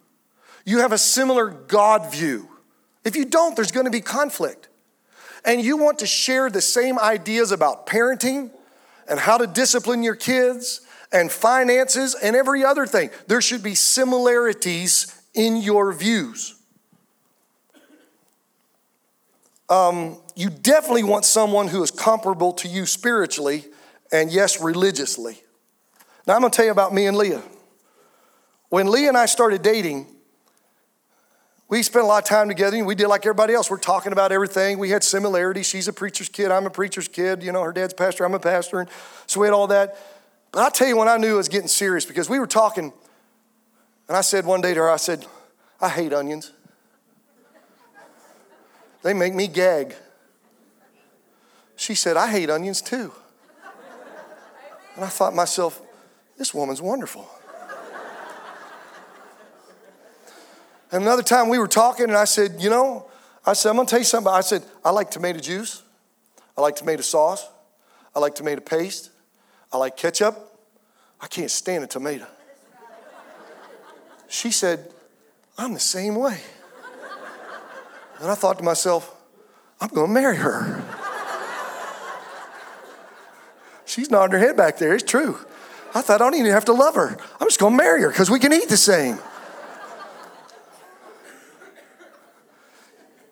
[0.63, 2.47] You have a similar God view.
[3.03, 4.69] If you don't, there's to be conflict
[5.43, 8.51] and you want to share the same ideas about parenting
[9.07, 13.75] and how to discipline your kids and finances and every other thing, there should be
[13.75, 16.55] similarities in your views.
[19.69, 23.65] Um, you definitely want someone who is comparable to you spiritually
[24.11, 25.41] and yes, religiously.
[26.27, 27.41] Now, I'm going to tell you about me and Leah.
[28.69, 30.07] When Leah and I started dating,
[31.69, 33.71] we spent a lot of time together we did like everybody else.
[33.71, 34.77] We're talking about everything.
[34.77, 35.67] We had similarities.
[35.67, 36.51] She's a preacher's kid.
[36.51, 37.41] I'm a preacher's kid.
[37.41, 38.25] You know, her dad's pastor.
[38.25, 38.81] I'm a pastor.
[38.81, 38.89] And
[39.25, 39.97] so we had all that.
[40.51, 42.91] But I'll tell you when I knew it was getting serious because we were talking.
[44.07, 45.25] And I said one day to her, I said,
[45.79, 46.51] I hate onions.
[49.03, 49.95] They make me gag.
[51.75, 53.11] She said, I hate onions too.
[54.95, 55.81] And I thought to myself,
[56.37, 57.27] this woman's wonderful.
[60.91, 63.07] And another time we were talking, and I said, You know,
[63.45, 64.31] I said, I'm gonna tell you something.
[64.31, 65.83] I said, I like tomato juice.
[66.57, 67.47] I like tomato sauce.
[68.13, 69.10] I like tomato paste.
[69.71, 70.37] I like ketchup.
[71.19, 72.27] I can't stand a tomato.
[74.27, 74.91] She said,
[75.57, 76.39] I'm the same way.
[78.19, 79.15] And I thought to myself,
[79.79, 80.83] I'm gonna marry her.
[83.85, 84.93] She's nodding her head back there.
[84.93, 85.37] It's true.
[85.93, 87.17] I thought I don't even have to love her.
[87.39, 89.17] I'm just gonna marry her because we can eat the same.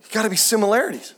[0.10, 1.14] You got to be similarities.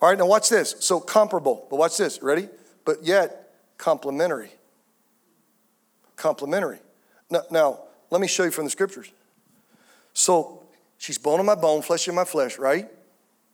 [0.00, 0.76] All right, now watch this.
[0.80, 2.22] So comparable, but watch this.
[2.22, 2.48] Ready?
[2.86, 3.43] But yet
[3.78, 4.50] complementary.
[6.16, 6.78] Complementary.
[7.30, 9.10] Now, now, let me show you from the scriptures.
[10.12, 10.62] So
[10.98, 12.88] she's bone of my bone, flesh of my flesh, right?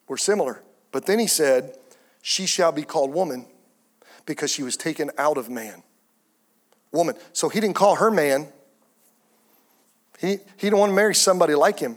[0.08, 0.62] We're similar.
[0.92, 1.76] But then he said,
[2.22, 3.46] She shall be called woman
[4.26, 5.82] because she was taken out of man.
[6.92, 7.14] Woman.
[7.32, 8.48] So he didn't call her man.
[10.18, 11.96] He, he didn't want to marry somebody like him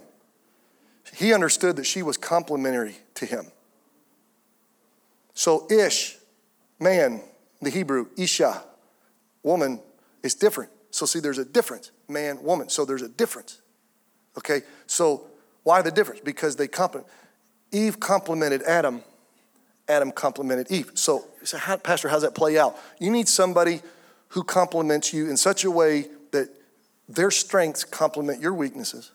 [1.16, 3.52] he understood that she was complementary to him.
[5.34, 6.18] So, ish,
[6.80, 7.22] man,
[7.64, 8.64] the Hebrew, isha,
[9.44, 9.80] woman,
[10.22, 10.72] is different.
[10.92, 12.70] So, see, there's a difference man, woman.
[12.70, 13.62] So, there's a difference.
[14.38, 14.62] Okay?
[14.86, 15.28] So,
[15.64, 16.22] why the difference?
[16.22, 17.10] Because they complement.
[17.72, 19.02] Eve complemented Adam,
[19.88, 20.92] Adam complemented Eve.
[20.94, 21.26] So,
[21.58, 22.78] how, Pastor, how does that play out?
[23.00, 23.82] You need somebody
[24.30, 26.50] who complements you in such a way that
[27.08, 29.12] their strengths complement your weaknesses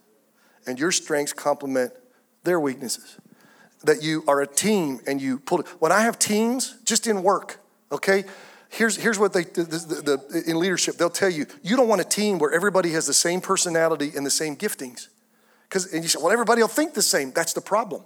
[0.66, 1.92] and your strengths complement
[2.44, 3.16] their weaknesses.
[3.84, 5.66] That you are a team and you pull it.
[5.80, 8.24] When I have teams, just in work, okay?
[8.70, 12.00] Here's, here's what they, the, the, the, in leadership, they'll tell you, you don't want
[12.00, 15.08] a team where everybody has the same personality and the same giftings.
[15.68, 17.32] Because, and you say, well, everybody will think the same.
[17.32, 18.02] That's the problem.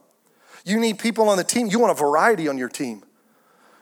[0.65, 1.67] You need people on the team.
[1.67, 3.03] You want a variety on your team.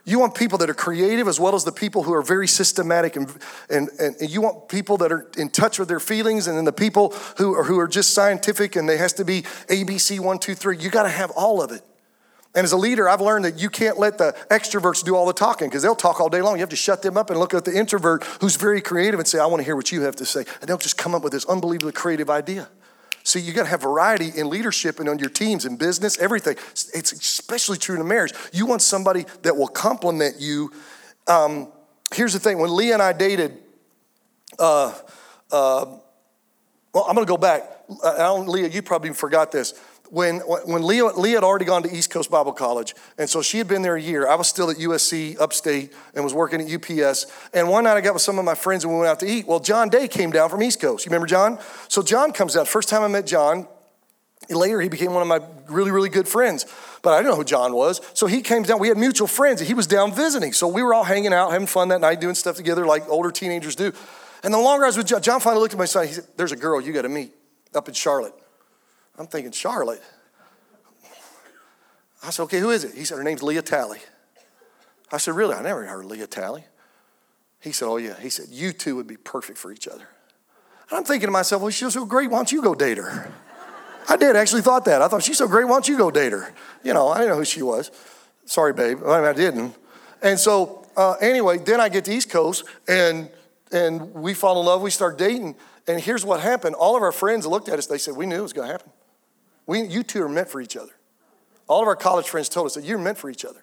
[0.05, 3.17] You want people that are creative as well as the people who are very systematic
[3.17, 3.31] and,
[3.69, 6.73] and, and you want people that are in touch with their feelings and then the
[6.73, 10.55] people who are, who are just scientific and they has to be ABC one, two,
[10.55, 10.79] three.
[10.79, 11.83] You got to have all of it.
[12.55, 15.33] And as a leader, I've learned that you can't let the extroverts do all the
[15.33, 16.57] talking because they'll talk all day long.
[16.57, 19.29] You have to shut them up and look at the introvert who's very creative and
[19.29, 20.45] say, I want to hear what you have to say.
[20.61, 22.69] And they'll just come up with this unbelievably creative idea.
[23.23, 26.57] See, you got to have variety in leadership and on your teams and business, everything.
[26.73, 28.33] It's especially true in a marriage.
[28.53, 30.73] You want somebody that will complement you.
[31.29, 31.69] Um,
[32.13, 33.59] here's the thing when Leah and I dated,
[34.59, 34.93] uh,
[35.53, 35.85] uh,
[36.93, 37.63] well, I'm going to go back.
[37.89, 39.75] Leah, you probably forgot this
[40.11, 43.59] when, when Leah, Leah had already gone to East Coast Bible College, and so she
[43.59, 44.29] had been there a year.
[44.29, 47.27] I was still at USC upstate and was working at UPS.
[47.55, 49.27] And one night I got with some of my friends and we went out to
[49.27, 49.47] eat.
[49.47, 51.07] Well, John Day came down from East Coast.
[51.07, 51.59] You remember John?
[51.89, 52.67] So John comes down.
[52.67, 53.69] First time I met John,
[54.49, 56.67] later he became one of my really, really good friends.
[57.03, 58.01] But I didn't know who John was.
[58.15, 58.81] So he came down.
[58.81, 59.61] We had mutual friends.
[59.61, 60.53] He was down visiting.
[60.53, 63.31] So we were all hanging out, having fun that night, doing stuff together like older
[63.31, 63.93] teenagers do.
[64.43, 66.07] And the longer I was with John, John finally looked at my son.
[66.07, 67.33] He said, There's a girl you got to meet
[67.75, 68.35] up in Charlotte.
[69.21, 70.03] I'm thinking, Charlotte?
[72.23, 72.95] I said, okay, who is it?
[72.95, 73.99] He said, her name's Leah Talley.
[75.13, 75.55] I said, really?
[75.55, 76.65] I never heard of Leah Talley.
[77.61, 78.19] He said, oh, yeah.
[78.19, 80.09] He said, you two would be perfect for each other.
[80.89, 82.31] And I'm thinking to myself, well, she's so great.
[82.31, 83.31] Why don't you go date her?
[84.09, 85.03] I did actually thought that.
[85.03, 85.65] I thought, she's so great.
[85.65, 86.55] Why don't you go date her?
[86.83, 87.91] You know, I didn't know who she was.
[88.47, 89.01] Sorry, babe.
[89.07, 89.75] I, mean, I didn't.
[90.23, 93.31] And so, uh, anyway, then I get to East Coast and
[93.73, 94.83] and we fall in love.
[94.83, 95.55] We start dating.
[95.87, 96.75] And here's what happened.
[96.75, 97.87] All of our friends looked at us.
[97.87, 98.91] They said, we knew it was going to happen.
[99.67, 100.93] We, you two are meant for each other.
[101.69, 103.63] All of our college friends told us that you're meant for each other.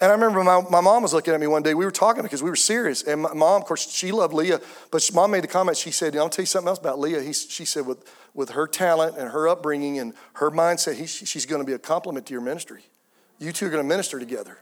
[0.00, 1.74] And I remember my, my mom was looking at me one day.
[1.74, 3.02] We were talking because we were serious.
[3.02, 4.60] And my mom, of course, she loved Leah.
[4.92, 5.76] But she, mom made the comment.
[5.76, 7.20] She said, I'll tell you something else about Leah.
[7.20, 11.46] He, she said, with, with her talent and her upbringing and her mindset, he, she's
[11.46, 12.82] going to be a compliment to your ministry.
[13.40, 14.58] You two are going to minister together.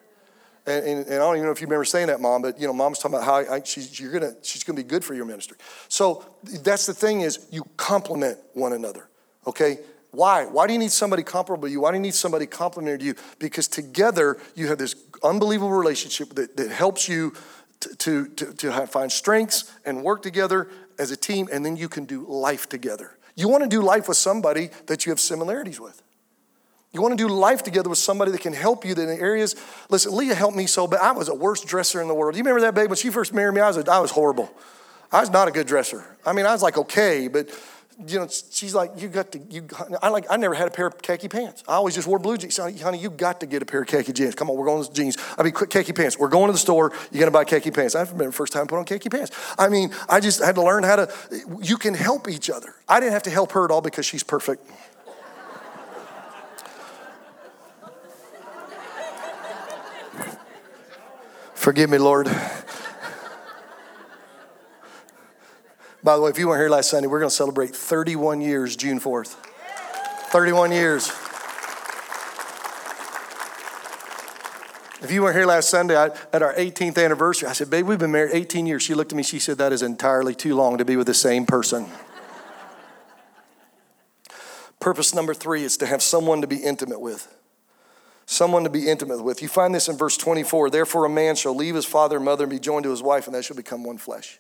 [0.67, 2.67] And, and, and, I don't even know if you remember saying that, mom, but you
[2.67, 5.25] know, mom's talking about how I, she's, gonna, she's going to be good for your
[5.25, 5.59] ministry.
[5.89, 9.09] So that's the thing is you complement one another,
[9.47, 9.79] okay?
[10.17, 10.47] Why?
[10.47, 11.83] Why do you need somebody comparable to you?
[11.83, 13.15] Why do you need somebody complementary to you?
[13.39, 17.35] Because together you have this unbelievable relationship that, that helps you
[17.99, 21.91] to, to, to have, find strengths and work together as a team, and then you
[21.91, 23.19] can do life together.
[23.35, 26.01] You want to do life with somebody that you have similarities with.
[26.93, 29.55] You want to do life together with somebody that can help you in the areas.
[29.91, 31.03] Listen, Leah helped me so bad.
[31.03, 32.37] I was the worst dresser in the world.
[32.37, 32.89] You remember that, babe?
[32.89, 34.51] When she first married me, I was, a, I was horrible.
[35.13, 36.05] I was not a good dresser.
[36.25, 37.51] I mean, I was like okay, but
[38.05, 39.67] you know, she's like, you got to, you,
[40.03, 41.65] I like, I never had a pair of khaki pants.
[41.67, 42.59] I always just wore blue jeans.
[42.59, 44.35] Honey, you got to get a pair of khaki jeans.
[44.35, 45.17] Come on, we're going to jeans.
[45.39, 46.19] I mean, khaki pants.
[46.19, 46.93] We're going to the store.
[47.11, 47.95] You got to buy khaki pants.
[47.95, 49.33] I've been the first time I put on khaki pants.
[49.59, 51.13] I mean, I just had to learn how to,
[51.63, 52.75] you can help each other.
[52.87, 54.69] I didn't have to help her at all because she's perfect.
[61.55, 62.29] Forgive me, Lord.
[66.07, 68.77] By the way, if you weren't here last Sunday, we're going to celebrate 31 years
[68.77, 69.35] June 4th.
[70.31, 71.09] 31 years.
[75.03, 77.99] If you weren't here last Sunday I, at our 18th anniversary, I said, Babe, we've
[77.99, 78.85] been married 18 years.
[78.85, 81.13] She looked at me, she said, That is entirely too long to be with the
[81.13, 81.87] same person.
[84.79, 87.37] Purpose number three is to have someone to be intimate with.
[88.27, 89.43] Someone to be intimate with.
[89.43, 90.71] You find this in verse 24.
[90.71, 93.27] Therefore, a man shall leave his father and mother and be joined to his wife,
[93.27, 94.39] and they shall become one flesh.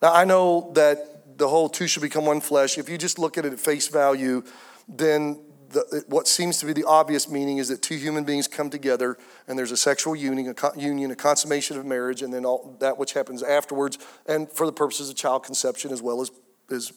[0.00, 2.78] Now, I know that the whole two should become one flesh.
[2.78, 4.42] If you just look at it at face value,
[4.88, 8.70] then the, what seems to be the obvious meaning is that two human beings come
[8.70, 12.76] together and there's a sexual union, a, union, a consummation of marriage, and then all
[12.80, 16.30] that which happens afterwards, and for the purposes of child conception as well as,
[16.70, 16.92] as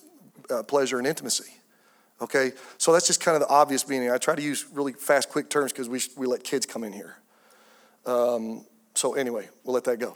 [0.50, 1.52] uh, pleasure and intimacy.
[2.22, 4.12] Okay, so that's just kind of the obvious meaning.
[4.12, 6.94] I try to use really fast, quick terms because we, we let kids come in
[6.94, 7.18] here.
[8.06, 10.16] Um, so anyway, we'll let that go.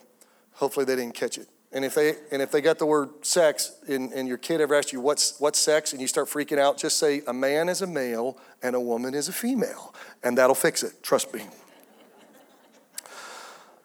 [0.54, 1.50] Hopefully they didn't catch it.
[1.76, 4.76] And if they and if they got the word sex and, and your kid ever
[4.76, 7.82] asks you what's what's sex and you start freaking out, just say a man is
[7.82, 9.94] a male and a woman is a female.
[10.24, 11.04] And that'll fix it.
[11.04, 11.42] Trust me.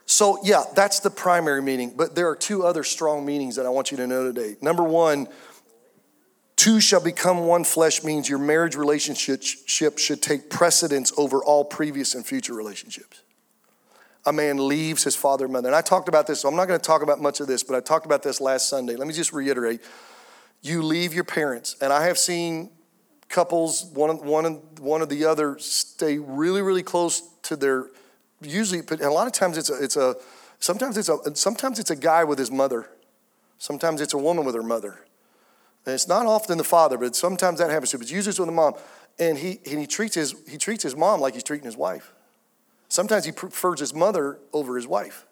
[0.06, 1.92] So yeah, that's the primary meaning.
[1.96, 4.56] But there are two other strong meanings that I want you to know today.
[4.62, 5.26] Number one,
[6.54, 9.42] two shall become one flesh means your marriage relationship
[9.98, 13.20] should take precedence over all previous and future relationships
[14.26, 15.68] a man leaves his father and mother.
[15.68, 17.62] And I talked about this, so I'm not going to talk about much of this,
[17.62, 18.96] but I talked about this last Sunday.
[18.96, 19.80] Let me just reiterate.
[20.62, 22.70] You leave your parents, and I have seen
[23.28, 27.86] couples, one, one, one or the other, stay really, really close to their,
[28.42, 30.16] usually, but a lot of times it's a, it's a,
[30.58, 32.88] sometimes it's a, sometimes it's a guy with his mother.
[33.58, 34.98] Sometimes it's a woman with her mother.
[35.86, 37.98] And it's not often the father, but sometimes that happens too.
[37.98, 38.74] But usually it's with the mom.
[39.18, 42.12] And he, and he, treats his, he treats his mom like he's treating his wife.
[42.90, 45.24] Sometimes he prefers his mother over his wife.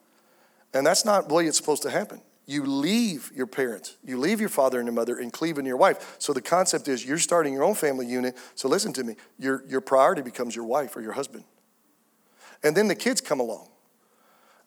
[0.73, 2.23] And that's not the way it's supposed to happen.
[2.47, 5.77] You leave your parents, you leave your father and your mother, and cleave into your
[5.77, 6.17] wife.
[6.19, 8.39] So the concept is you're starting your own family unit.
[8.55, 11.45] So listen to me your, your priority becomes your wife or your husband.
[12.63, 13.69] And then the kids come along.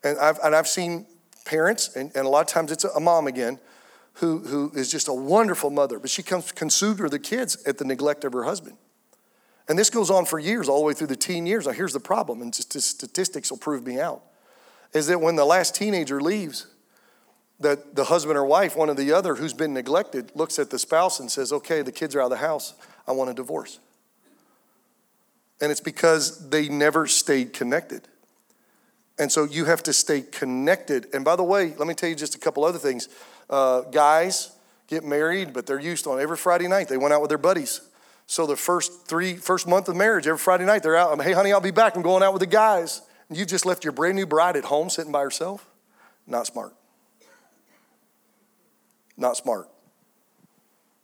[0.03, 1.07] And I've, and I've seen
[1.45, 3.59] parents, and, and a lot of times it's a mom again,
[4.15, 7.77] who, who is just a wonderful mother, but she comes consumed with the kids at
[7.77, 8.77] the neglect of her husband.
[9.71, 11.65] And this goes on for years, all the way through the teen years.
[11.65, 14.21] Now, here's the problem, and statistics will prove me out,
[14.91, 16.67] is that when the last teenager leaves,
[17.61, 20.77] that the husband or wife, one or the other who's been neglected, looks at the
[20.77, 22.73] spouse and says, okay, the kids are out of the house.
[23.07, 23.79] I want a divorce.
[25.61, 28.09] And it's because they never stayed connected.
[29.17, 31.07] And so you have to stay connected.
[31.13, 33.07] And by the way, let me tell you just a couple other things.
[33.49, 34.51] Uh, guys
[34.87, 36.89] get married, but they're used on every Friday night.
[36.89, 37.87] They went out with their buddies.
[38.31, 41.11] So the first three, first month of marriage, every Friday night they're out.
[41.11, 41.97] I'm, Hey, honey, I'll be back.
[41.97, 43.01] I'm going out with the guys.
[43.27, 45.67] And you just left your brand new bride at home sitting by herself.
[46.25, 46.73] Not smart.
[49.17, 49.67] Not smart.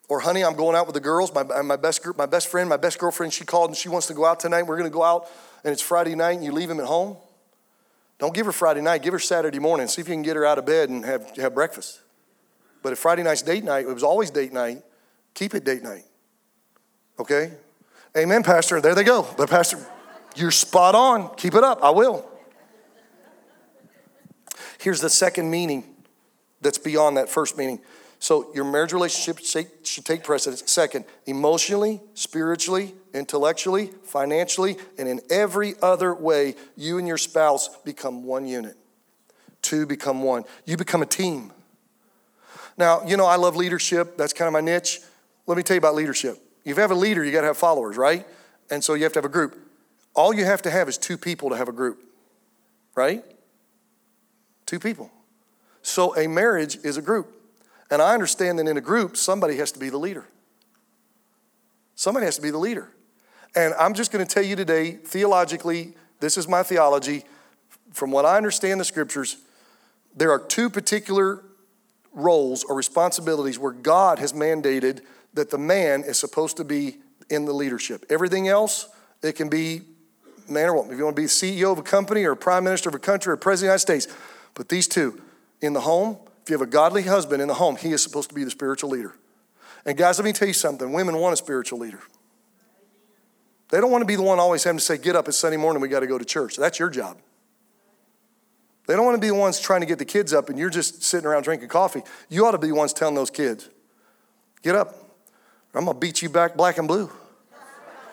[0.08, 1.34] Or, honey, I'm going out with the girls.
[1.34, 3.34] My, my best my best friend, my best girlfriend.
[3.34, 4.62] She called and she wants to go out tonight.
[4.62, 5.28] We're going to go out,
[5.66, 7.18] and it's Friday night, and you leave him at home.
[8.20, 9.04] Don't give her Friday night.
[9.04, 9.90] Give her Saturday morning.
[9.90, 12.00] See if you can get her out of bed and have, have breakfast.
[12.82, 14.82] But if Friday night's date night, it was always date night.
[15.34, 16.06] Keep it date night.
[17.20, 17.52] Okay?
[18.16, 18.82] Amen, Pastor.
[18.82, 19.28] There they go.
[19.38, 19.86] But, Pastor,
[20.36, 21.36] you're spot on.
[21.36, 21.84] Keep it up.
[21.84, 22.28] I will.
[24.80, 25.84] Here's the second meaning
[26.62, 27.80] that's beyond that first meaning.
[28.20, 29.40] So, your marriage relationship
[29.84, 30.64] should take precedence.
[30.72, 38.24] Second, emotionally, spiritually, intellectually, financially, and in every other way, you and your spouse become
[38.24, 38.76] one unit.
[39.62, 40.46] Two become one.
[40.66, 41.52] You become a team.
[42.78, 44.18] Now, you know, I love leadership.
[44.18, 45.00] That's kind of my niche.
[45.46, 46.40] Let me tell you about leadership.
[46.72, 48.28] If you have a leader, you got to have followers, right?
[48.70, 49.58] And so you have to have a group.
[50.14, 52.04] All you have to have is two people to have a group,
[52.94, 53.24] right?
[54.66, 55.10] Two people.
[55.82, 57.34] So a marriage is a group.
[57.90, 60.26] And I understand that in a group, somebody has to be the leader.
[61.96, 62.90] Somebody has to be the leader.
[63.56, 67.24] And I'm just going to tell you today, theologically, this is my theology.
[67.94, 69.38] From what I understand the scriptures,
[70.14, 71.46] there are two particular
[72.12, 75.00] roles or responsibilities where God has mandated
[75.38, 76.98] that the man is supposed to be
[77.30, 78.06] in the leadership.
[78.10, 78.90] Everything else
[79.24, 79.82] It can be
[80.48, 80.92] man or woman.
[80.92, 83.34] If you want to be CEO of a company or prime minister of a country
[83.34, 84.18] or president of the United States,
[84.54, 85.22] but these two
[85.62, 88.30] in the home, if you have a godly husband in the home, he is supposed
[88.30, 89.16] to be the spiritual leader.
[89.86, 92.00] And guys, let me tell you something women want a spiritual leader.
[93.70, 95.58] They don't want to be the one always having to say, Get up, it's Sunday
[95.58, 96.56] morning, we got to go to church.
[96.56, 97.18] That's your job.
[98.88, 100.70] They don't want to be the ones trying to get the kids up and you're
[100.70, 102.04] just sitting around drinking coffee.
[102.30, 103.70] You ought to be the ones telling those kids,
[104.62, 105.07] Get up,
[105.78, 107.10] I'm going to beat you back black and blue.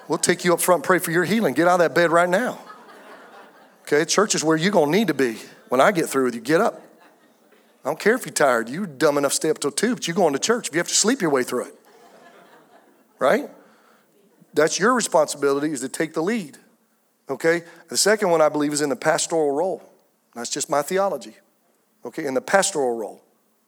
[0.09, 1.55] We'll take you up front pray for your healing.
[1.55, 2.61] Get out of that bed right now.
[3.83, 5.39] Okay, church is where you're going to need to be
[5.69, 6.41] when I get through with you.
[6.41, 6.83] Get up.
[7.85, 8.69] I don't care if you're tired.
[8.69, 10.79] You're dumb enough to stay up till 2, but you're going to church if you
[10.79, 11.75] have to sleep your way through it.
[13.19, 13.51] Right?
[14.55, 16.57] That's your responsibility is to take the lead.
[17.29, 17.62] Okay?
[17.89, 19.83] The second one I believe is in the pastoral role.
[20.35, 21.37] That's just my theology.
[22.05, 23.23] Okay, in the pastoral role.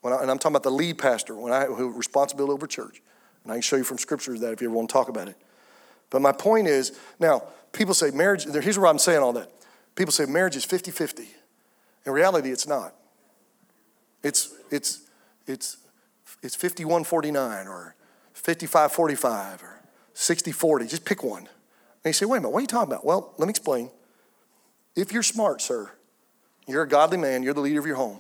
[0.05, 3.03] I, and I'm talking about the lead pastor, when I who responsibility over church.
[3.47, 5.29] And I can show you from scriptures that if you ever want to talk about
[5.29, 5.37] it.
[6.11, 9.53] But my point is, now, people say marriage, here's why I'm saying all that.
[9.95, 11.29] People say marriage is 50 50.
[12.07, 12.93] In reality, it's not.
[14.25, 15.03] It's, it's,
[15.47, 15.77] it's,
[16.43, 17.95] it's 51 49 or
[18.33, 19.81] 55 45 or
[20.13, 20.87] 60 40.
[20.89, 21.43] Just pick one.
[21.43, 21.49] And
[22.07, 23.05] you say, wait a minute, what are you talking about?
[23.05, 23.91] Well, let me explain.
[24.97, 25.93] If you're smart, sir,
[26.67, 28.19] you're a godly man, you're the leader of your home.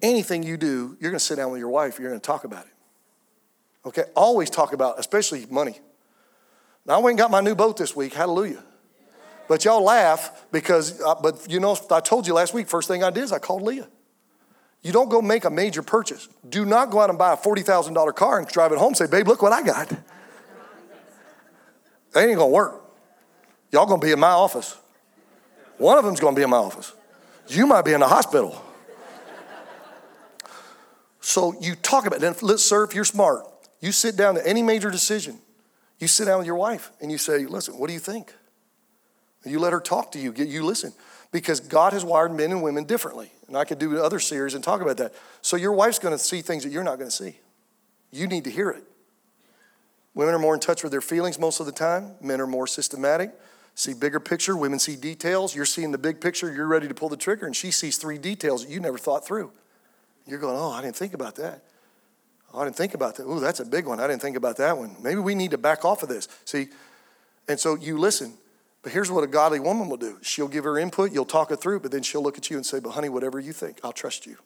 [0.00, 2.44] Anything you do, you're going to sit down with your wife, you're going to talk
[2.44, 2.75] about it.
[3.86, 4.04] Okay?
[4.14, 5.78] Always talk about, especially money.
[6.84, 8.14] Now, I went and got my new boat this week.
[8.14, 8.62] Hallelujah.
[9.48, 13.04] But y'all laugh because, uh, but you know, I told you last week, first thing
[13.04, 13.88] I did is I called Leah.
[14.82, 16.28] You don't go make a major purchase.
[16.48, 19.06] Do not go out and buy a $40,000 car and drive it home and say,
[19.06, 19.88] babe, look what I got.
[22.12, 22.82] That ain't gonna work.
[23.72, 24.76] Y'all gonna be in my office.
[25.78, 26.92] One of them's gonna be in my office.
[27.48, 28.62] You might be in the hospital.
[31.20, 32.26] So you talk about it.
[32.26, 33.44] And Let's sir, if you're smart,
[33.80, 35.38] you sit down to any major decision.
[35.98, 38.34] You sit down with your wife and you say, listen, what do you think?
[39.44, 40.92] You let her talk to you, you listen.
[41.30, 43.30] Because God has wired men and women differently.
[43.46, 45.14] And I could do other series and talk about that.
[45.40, 47.38] So your wife's gonna see things that you're not gonna see.
[48.10, 48.84] You need to hear it.
[50.14, 52.14] Women are more in touch with their feelings most of the time.
[52.20, 53.32] Men are more systematic,
[53.74, 54.56] see bigger picture.
[54.56, 55.54] Women see details.
[55.54, 58.18] You're seeing the big picture, you're ready to pull the trigger, and she sees three
[58.18, 59.52] details that you never thought through.
[60.26, 61.62] You're going, oh, I didn't think about that.
[62.52, 63.24] Oh, I didn't think about that.
[63.24, 64.00] Oh, that's a big one.
[64.00, 64.96] I didn't think about that one.
[65.02, 66.28] Maybe we need to back off of this.
[66.44, 66.68] See,
[67.48, 68.34] and so you listen.
[68.82, 71.56] But here's what a godly woman will do she'll give her input, you'll talk it
[71.56, 73.92] through, but then she'll look at you and say, But honey, whatever you think, I'll
[73.92, 74.36] trust you.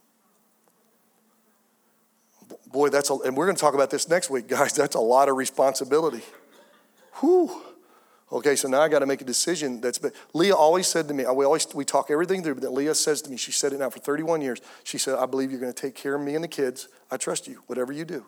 [2.73, 4.73] Boy, that's a, and we're going to talk about this next week, guys.
[4.73, 6.23] That's a lot of responsibility.
[7.21, 7.51] Whew.
[8.33, 9.81] Okay, so now I got to make a decision.
[9.81, 11.25] That's been, Leah always said to me.
[11.35, 13.37] We always we talk everything through, but Leah says to me.
[13.37, 14.61] She said it now for 31 years.
[14.85, 16.89] She said, "I believe you're going to take care of me and the kids.
[17.11, 17.63] I trust you.
[17.67, 18.25] Whatever you do.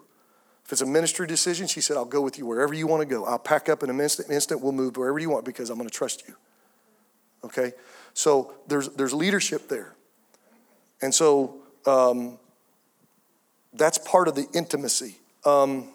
[0.65, 3.07] If it's a ministry decision, she said, I'll go with you wherever you want to
[3.07, 3.25] go.
[3.25, 4.31] I'll pack up in an instant.
[4.31, 6.35] instant we'll move wherever you want because I'm going to trust you.
[7.45, 7.73] Okay,
[8.15, 9.95] so there's there's leadership there,
[11.01, 12.39] and so um,
[13.73, 15.17] that's part of the intimacy.
[15.45, 15.92] Um,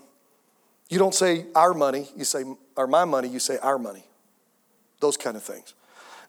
[0.90, 2.44] you don't say our money, you say,
[2.76, 4.06] or my money, you say our money.
[5.00, 5.74] Those kind of things.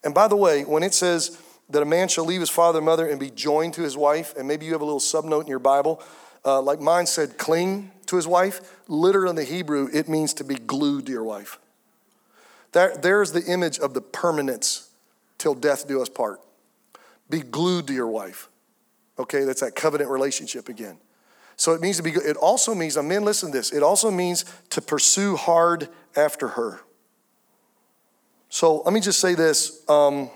[0.04, 1.38] And by the way, when it says
[1.70, 4.34] that a man shall leave his father and mother and be joined to his wife,
[4.36, 6.02] and maybe you have a little subnote in your Bible,
[6.44, 8.60] uh, like mine said, cling to his wife.
[8.88, 11.58] Literally in the Hebrew, it means to be glued to your wife.
[12.72, 14.90] That, there's the image of the permanence
[15.36, 16.40] till death do us part.
[17.30, 18.48] Be glued to your wife.
[19.18, 20.98] Okay, that's that covenant relationship again.
[21.58, 22.24] So it means to be, good.
[22.24, 26.48] it also means, now men, listen to this, it also means to pursue hard after
[26.48, 26.80] her.
[28.48, 29.82] So let me just say this.
[29.88, 30.30] Um,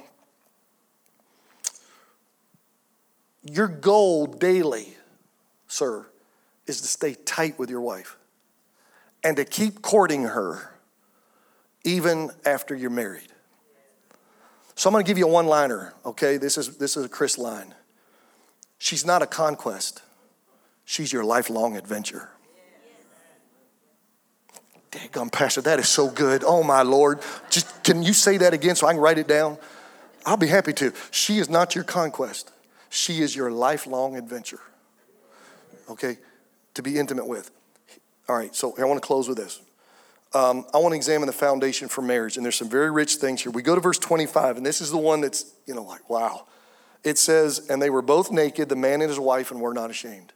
[3.45, 4.97] your goal daily,
[5.69, 6.07] sir,
[6.67, 8.17] is to stay tight with your wife
[9.23, 10.75] and to keep courting her
[11.85, 13.29] even after you're married.
[14.75, 16.37] So I'm going to give you a one liner, okay?
[16.37, 17.75] This is, this is a Chris line.
[18.79, 20.03] She's not a conquest.
[20.93, 22.29] She's your lifelong adventure.
[24.91, 26.45] Daggum, Pastor, that is so good.
[26.47, 27.21] Oh, my Lord.
[27.49, 29.57] Just can you say that again so I can write it down?
[30.27, 30.93] I'll be happy to.
[31.11, 32.53] She is not your conquest,
[32.91, 34.61] she is your lifelong adventure.
[35.89, 36.19] Okay?
[36.75, 37.51] To be intimate with.
[38.29, 39.63] All right, so I want to close with this.
[40.35, 43.41] Um, I want to examine the foundation for marriage, and there's some very rich things
[43.41, 43.51] here.
[43.51, 46.49] We go to verse 25, and this is the one that's, you know, like, wow.
[47.03, 49.89] It says, And they were both naked, the man and his wife, and were not
[49.89, 50.35] ashamed.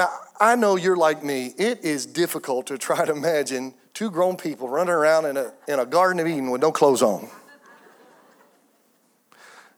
[0.00, 0.08] Now,
[0.40, 1.52] I know you're like me.
[1.58, 5.78] It is difficult to try to imagine two grown people running around in a, in
[5.78, 7.28] a Garden of Eden with no clothes on.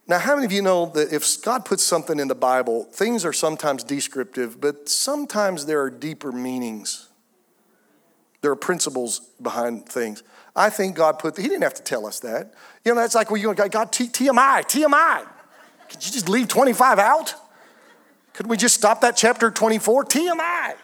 [0.07, 3.25] Now, how many of you know that if God puts something in the Bible, things
[3.25, 7.09] are sometimes descriptive, but sometimes there are deeper meanings?
[8.39, 10.23] There are principles behind things.
[10.55, 12.53] I think God put, He didn't have to tell us that.
[12.85, 15.27] You know, that's like when you go, God, TMI, TMI.
[15.89, 17.35] Could you just leave 25 out?
[18.33, 20.05] Could we just stop that chapter 24?
[20.05, 20.75] TMI.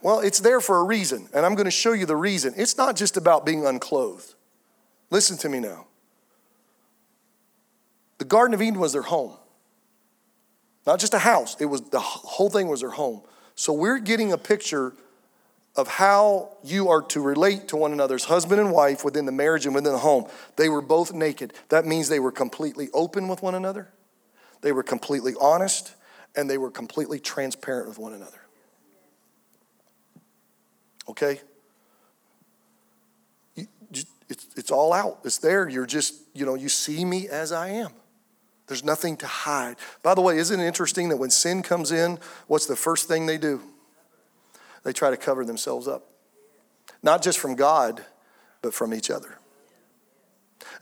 [0.00, 2.54] Well, it's there for a reason, and I'm going to show you the reason.
[2.56, 4.34] It's not just about being unclothed.
[5.10, 5.86] Listen to me now.
[8.18, 9.34] The Garden of Eden was their home.
[10.86, 13.22] Not just a house, it was the whole thing was their home.
[13.54, 14.94] So we're getting a picture
[15.76, 19.32] of how you are to relate to one another as husband and wife within the
[19.32, 20.26] marriage and within the home.
[20.56, 21.52] They were both naked.
[21.68, 23.88] That means they were completely open with one another,
[24.60, 25.94] they were completely honest,
[26.36, 28.40] and they were completely transparent with one another.
[31.08, 31.40] Okay?
[34.28, 35.20] it's, it's all out.
[35.24, 35.68] It's there.
[35.68, 37.90] You're just, you know, you see me as I am.
[38.66, 39.76] There's nothing to hide.
[40.02, 43.24] By the way, isn't it interesting that when sin comes in, what's the first thing
[43.26, 43.62] they do?
[44.84, 46.10] They try to cover themselves up.
[47.02, 48.04] Not just from God,
[48.60, 49.38] but from each other.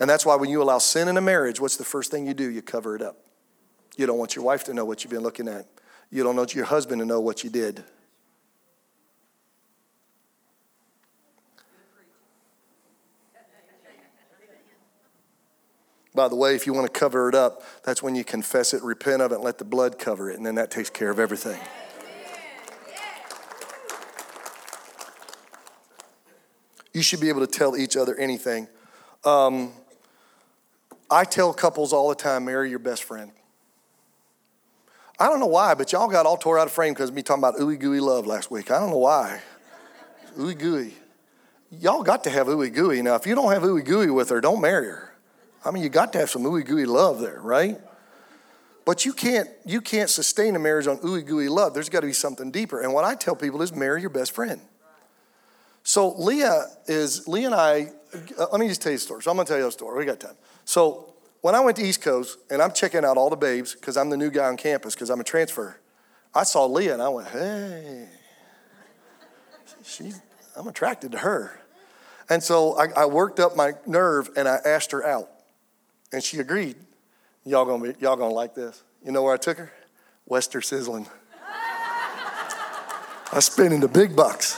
[0.00, 2.34] And that's why when you allow sin in a marriage, what's the first thing you
[2.34, 2.50] do?
[2.50, 3.18] You cover it up.
[3.96, 5.66] You don't want your wife to know what you've been looking at.
[6.10, 7.82] You don't want your husband to know what you did.
[16.14, 18.82] By the way, if you want to cover it up, that's when you confess it,
[18.82, 21.18] repent of it, and let the blood cover it, and then that takes care of
[21.18, 21.60] everything.
[26.94, 28.68] You should be able to tell each other anything.
[29.24, 29.74] Um,
[31.10, 33.30] I tell couples all the time marry your best friend.
[35.18, 37.42] I don't know why, but y'all got all tore out of frame because me talking
[37.42, 38.70] about ooey gooey love last week.
[38.70, 39.40] I don't know why.
[40.38, 40.92] ooey gooey.
[41.70, 43.02] Y'all got to have ooey gooey.
[43.02, 45.14] Now, if you don't have ooey gooey with her, don't marry her.
[45.64, 47.80] I mean, you got to have some ooey gooey love there, right?
[48.84, 51.74] But you can't you can't sustain a marriage on ooey gooey love.
[51.74, 52.82] There's got to be something deeper.
[52.82, 54.60] And what I tell people is marry your best friend.
[55.82, 57.92] So Leah is Leah and I.
[58.38, 59.22] Uh, let me just tell you a story.
[59.22, 59.98] So I'm gonna tell you a story.
[59.98, 60.36] We got time.
[60.64, 61.14] So
[61.46, 64.10] when I went to East Coast and I'm checking out all the babes because I'm
[64.10, 65.78] the new guy on campus because I'm a transfer,
[66.34, 68.08] I saw Leah and I went, hey,
[69.84, 70.20] she's
[70.56, 71.60] I'm attracted to her.
[72.28, 75.30] And so I, I worked up my nerve and I asked her out.
[76.12, 76.74] And she agreed.
[77.44, 78.82] Y'all gonna be, y'all gonna like this.
[79.04, 79.70] You know where I took her?
[80.24, 81.08] Western Sizzlin.
[83.32, 84.56] I spent in the big bucks.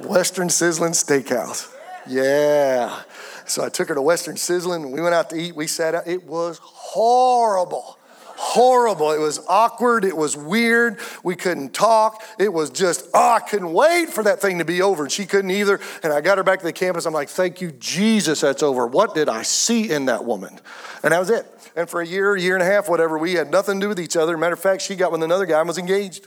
[0.00, 1.72] Western Sizzlin Steakhouse.
[2.08, 3.02] Yeah.
[3.46, 4.90] So I took her to Western Sizzlin.
[4.90, 5.54] We went out to eat.
[5.54, 6.06] We sat out.
[6.06, 7.96] It was horrible
[8.36, 9.12] horrible.
[9.12, 10.04] It was awkward.
[10.04, 11.00] It was weird.
[11.22, 12.22] We couldn't talk.
[12.38, 15.04] It was just, oh, I couldn't wait for that thing to be over.
[15.04, 15.80] And she couldn't either.
[16.02, 17.06] And I got her back to the campus.
[17.06, 18.86] I'm like, thank you, Jesus, that's over.
[18.86, 20.60] What did I see in that woman?
[21.02, 21.46] And that was it.
[21.74, 24.00] And for a year, year and a half, whatever, we had nothing to do with
[24.00, 24.36] each other.
[24.36, 26.26] Matter of fact, she got with another guy and was engaged.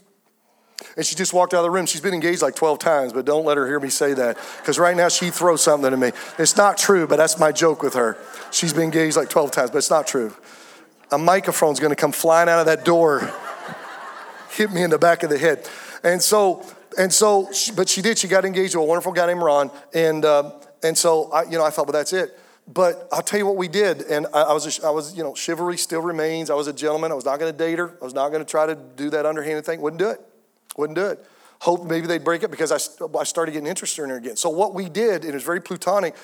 [0.98, 1.86] And she just walked out of the room.
[1.86, 4.80] She's been engaged like 12 times, but don't let her hear me say that because
[4.80, 6.12] right now she throws something at me.
[6.38, 8.18] It's not true, but that's my joke with her.
[8.52, 10.34] She's been engaged like 12 times, but it's not true
[11.12, 13.32] a microphone's going to come flying out of that door,
[14.52, 15.68] hit me in the back of the head.
[16.04, 16.66] And so,
[16.98, 18.18] and so, but she did.
[18.18, 20.52] She got engaged to a wonderful guy named Ron, and uh,
[20.84, 22.38] and so I, you know, I thought, well, that's it.
[22.72, 25.34] But I'll tell you what we did, and I, I was, I was, you know,
[25.34, 26.50] chivalry still remains.
[26.50, 27.12] I was a gentleman.
[27.12, 27.98] I was not going to date her.
[28.00, 29.82] I was not going to try to do that underhanded thing.
[29.82, 30.22] Wouldn't do it.
[30.80, 31.24] Wouldn't do it.
[31.60, 32.78] Hope maybe they'd break it because I,
[33.18, 34.38] I started getting interested in her again.
[34.38, 36.16] So what we did, and it was very plutonic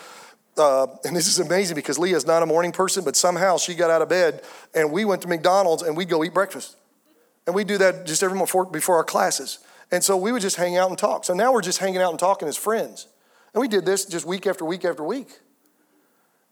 [0.58, 3.90] uh, and this is amazing because Leah's not a morning person, but somehow she got
[3.90, 4.42] out of bed
[4.74, 6.78] and we went to McDonald's and we'd go eat breakfast.
[7.46, 9.60] And we do that just every before, before our classes.
[9.92, 11.26] And so we would just hang out and talk.
[11.26, 13.08] So now we're just hanging out and talking as friends.
[13.54, 15.40] And we did this just week after week after week.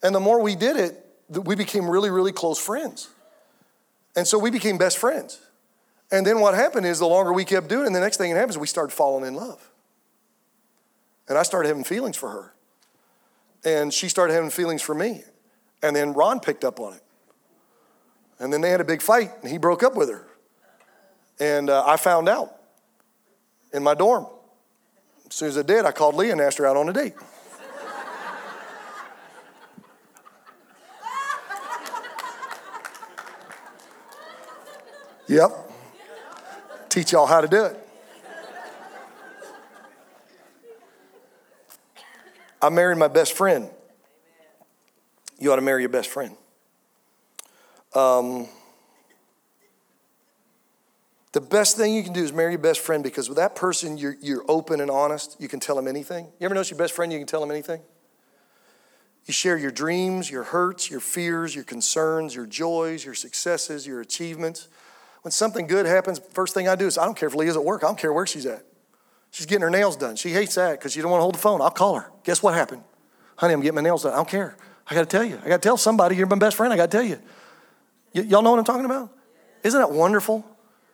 [0.04, 3.10] And the more we did it, we became really, really close friends.
[4.16, 5.40] And so we became best friends.
[6.14, 8.40] And then what happened is the longer we kept doing it, the next thing that
[8.40, 9.70] happens, we started falling in love.
[11.28, 12.54] And I started having feelings for her
[13.66, 15.24] and she started having feelings for me.
[15.82, 17.02] And then Ron picked up on it.
[18.40, 20.28] And then they had a big fight, and he broke up with her.
[21.40, 22.56] And uh, I found out
[23.74, 24.26] in my dorm.
[25.28, 27.14] As soon as I did, I called Leah and asked her out on a date.
[35.28, 35.73] yep.
[36.94, 37.76] Teach y'all how to do it.
[42.62, 43.68] I married my best friend.
[45.40, 46.38] You ought to marry your best friend.
[47.96, 48.48] Um,
[51.32, 53.98] the best thing you can do is marry your best friend because with that person,
[53.98, 55.36] you're, you're open and honest.
[55.40, 56.26] You can tell them anything.
[56.40, 57.82] You ever notice your best friend, you can tell them anything?
[59.26, 64.00] You share your dreams, your hurts, your fears, your concerns, your joys, your successes, your
[64.00, 64.68] achievements.
[65.24, 67.64] When something good happens, first thing I do is I don't care if Leah's at
[67.64, 68.64] work, I don't care where she's at.
[69.32, 70.16] She's getting her nails done.
[70.16, 71.60] She hates that because she don't want to hold the phone.
[71.62, 72.12] I'll call her.
[72.24, 72.84] Guess what happened?
[73.38, 74.14] Honey, I'm getting my nails done.
[74.14, 74.56] I don't care.
[74.88, 75.40] I got to tell you.
[75.44, 76.72] I got to tell somebody you're my best friend.
[76.72, 77.20] I got to tell you.
[78.14, 79.10] Y- y'all know what I'm talking about?
[79.64, 80.46] Isn't that wonderful?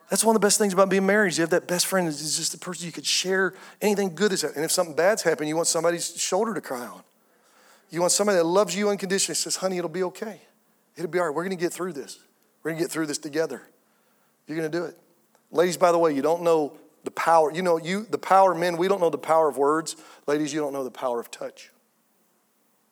[0.10, 1.30] That's one of the best things about being married.
[1.30, 4.32] Is you have that best friend is just the person you could share anything good
[4.32, 4.44] is.
[4.44, 7.04] And if something bad's happened, you want somebody's shoulder to cry on.
[7.90, 9.36] You want somebody that loves you unconditionally.
[9.36, 10.42] Says, "Honey, it'll be okay.
[10.96, 11.36] It'll be all right.
[11.36, 12.20] We're going to get through this.
[12.64, 13.64] We're going to get through this together.
[14.50, 14.98] You're going to do it."
[15.52, 17.52] Ladies, by the way, you don't know the power.
[17.52, 19.96] You know, you the power men, we don't know the power of words.
[20.28, 21.72] Ladies, you don't know the power of touch.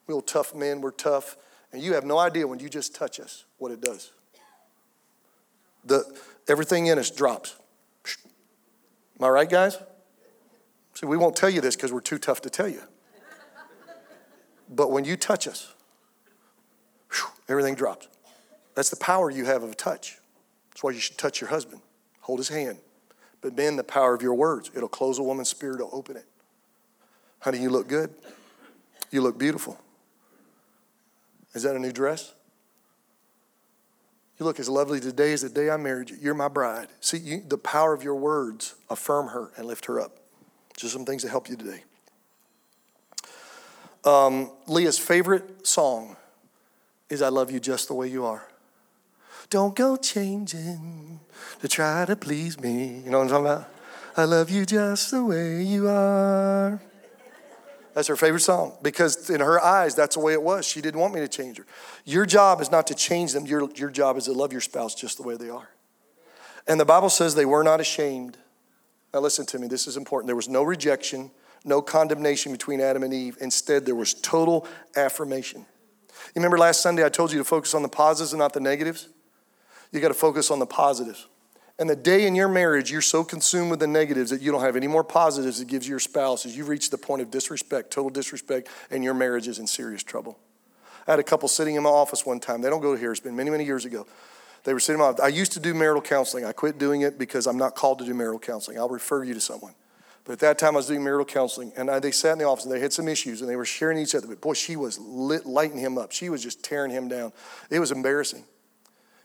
[0.08, 1.36] We're tough men, we're tough,
[1.74, 4.12] and you have no idea when you just touch us what it does.
[5.84, 6.06] The
[6.48, 7.56] everything in us drops.
[9.20, 9.78] Am I right, guys?
[10.94, 12.82] See, we won't tell you this because we're too tough to tell you.
[14.70, 15.74] But when you touch us,
[17.48, 18.08] everything drops.
[18.76, 20.17] That's the power you have of touch.
[20.78, 21.82] That's why you should touch your husband,
[22.22, 22.78] hold his hand.
[23.42, 26.26] But then the power of your words, it'll close a woman's spirit, it'll open it.
[27.40, 28.14] Honey, you look good.
[29.10, 29.80] You look beautiful.
[31.56, 32.36] Is that a new dress?
[34.40, 36.18] You look as lovely today as the day I married you.
[36.22, 36.90] You're my bride.
[37.02, 40.20] See, you, the power of your words affirm her and lift her up.
[40.76, 41.86] Just some things to help you today.
[44.06, 46.18] Um, Leah's favorite song
[47.10, 48.48] is I Love You Just the Way You Are.
[49.50, 51.22] Don't go changing
[51.62, 53.02] to try to please me.
[53.06, 53.70] You know what I'm talking about?
[54.18, 56.82] I love you just the way you are.
[57.94, 60.68] That's her favorite song because in her eyes, that's the way it was.
[60.68, 61.66] She didn't want me to change her.
[62.04, 64.94] Your job is not to change them, your, your job is to love your spouse
[64.94, 65.70] just the way they are.
[66.68, 68.38] And the Bible says they were not ashamed.
[69.14, 70.28] Now, listen to me, this is important.
[70.28, 71.32] There was no rejection,
[71.64, 73.38] no condemnation between Adam and Eve.
[73.40, 75.62] Instead, there was total affirmation.
[75.62, 78.60] You remember last Sunday I told you to focus on the positives and not the
[78.60, 79.08] negatives?
[79.92, 81.28] You got to focus on the positives.
[81.80, 84.62] And the day in your marriage you're so consumed with the negatives that you don't
[84.62, 87.92] have any more positives that gives your spouse as you reach the point of disrespect,
[87.92, 90.40] total disrespect, and your marriage is in serious trouble.
[91.08, 92.62] I had a couple sitting in my office one time.
[92.62, 93.12] They don't go here.
[93.12, 94.08] It's been many, many years ago.
[94.64, 95.24] They were sitting in my office.
[95.24, 96.44] I used to do marital counseling.
[96.44, 98.78] I quit doing it because I'm not called to do marital counseling.
[98.78, 99.74] I'll refer you to someone.
[100.26, 102.44] But at that time, I was doing marital counseling, and I, they sat in the
[102.44, 104.28] office and they had some issues, and they were sharing each other.
[104.28, 106.12] But boy, she was lit, lighting him up.
[106.12, 107.32] She was just tearing him down.
[107.70, 108.44] It was embarrassing.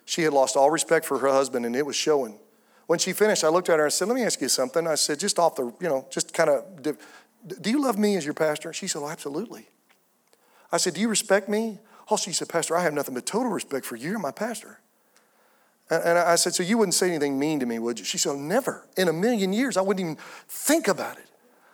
[0.05, 2.39] She had lost all respect for her husband, and it was showing.
[2.87, 4.87] When she finished, I looked at her and said, Let me ask you something.
[4.87, 8.25] I said, just off the, you know, just kind of, do you love me as
[8.25, 8.73] your pastor?
[8.73, 9.69] She said, Oh, absolutely.
[10.71, 11.79] I said, Do you respect me?
[12.11, 14.11] Oh, she said, Pastor, I have nothing but total respect for you.
[14.11, 14.81] You're my pastor.
[15.91, 18.05] And I said, So you wouldn't say anything mean to me, would you?
[18.05, 18.87] She said, Never.
[18.97, 20.17] In a million years, I wouldn't even
[20.49, 21.27] think about it.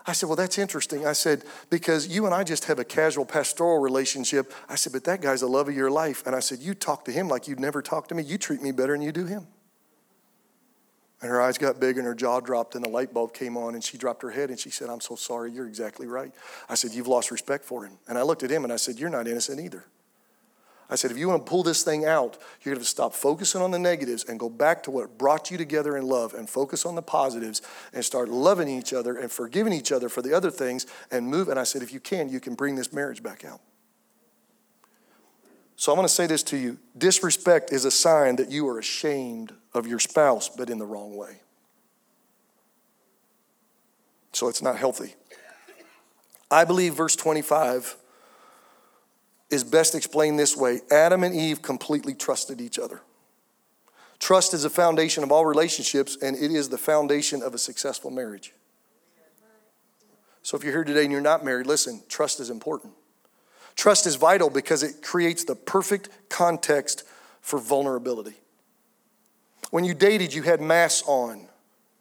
[0.08, 1.06] I said, Well, that's interesting.
[1.06, 4.54] I said, Because you and I just have a casual pastoral relationship.
[4.66, 6.26] I said, But that guy's the love of your life.
[6.26, 8.22] And I said, You talk to him like you'd never talk to me.
[8.22, 9.46] You treat me better than you do him.
[11.20, 13.74] And her eyes got big and her jaw dropped and the light bulb came on
[13.74, 15.52] and she dropped her head and she said, I'm so sorry.
[15.52, 16.32] You're exactly right.
[16.70, 17.98] I said, You've lost respect for him.
[18.08, 19.84] And I looked at him and I said, You're not innocent either.
[20.90, 23.60] I said, if you want to pull this thing out, you're going to stop focusing
[23.60, 26.86] on the negatives and go back to what brought you together in love and focus
[26.86, 27.60] on the positives
[27.92, 31.48] and start loving each other and forgiving each other for the other things and move.
[31.48, 33.60] And I said, if you can, you can bring this marriage back out.
[35.76, 38.78] So I'm going to say this to you disrespect is a sign that you are
[38.78, 41.40] ashamed of your spouse, but in the wrong way.
[44.32, 45.14] So it's not healthy.
[46.50, 47.96] I believe verse 25
[49.50, 53.00] is best explained this way Adam and Eve completely trusted each other.
[54.18, 58.10] Trust is the foundation of all relationships, and it is the foundation of a successful
[58.10, 58.52] marriage.
[60.42, 62.94] So if you're here today and you're not married, listen, trust is important.
[63.76, 67.04] Trust is vital because it creates the perfect context
[67.40, 68.34] for vulnerability.
[69.70, 71.46] When you dated, you had masks on,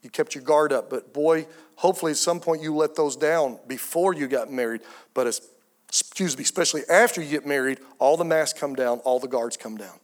[0.02, 1.46] you kept your guard up, but boy,
[1.76, 4.82] hopefully at some point you let those down before you got married.
[5.14, 5.42] But as
[5.90, 9.58] excuse me, especially after you get married, all the masks come down, all the guards
[9.58, 10.00] come down.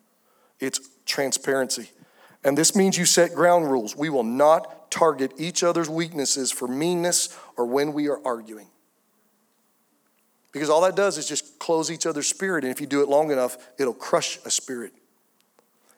[0.60, 1.90] It's transparency.
[2.44, 3.96] And this means you set ground rules.
[3.96, 8.68] We will not target each other's weaknesses for meanness or when we are arguing.
[10.52, 12.64] Because all that does is just close each other's spirit.
[12.64, 14.94] And if you do it long enough, it'll crush a spirit.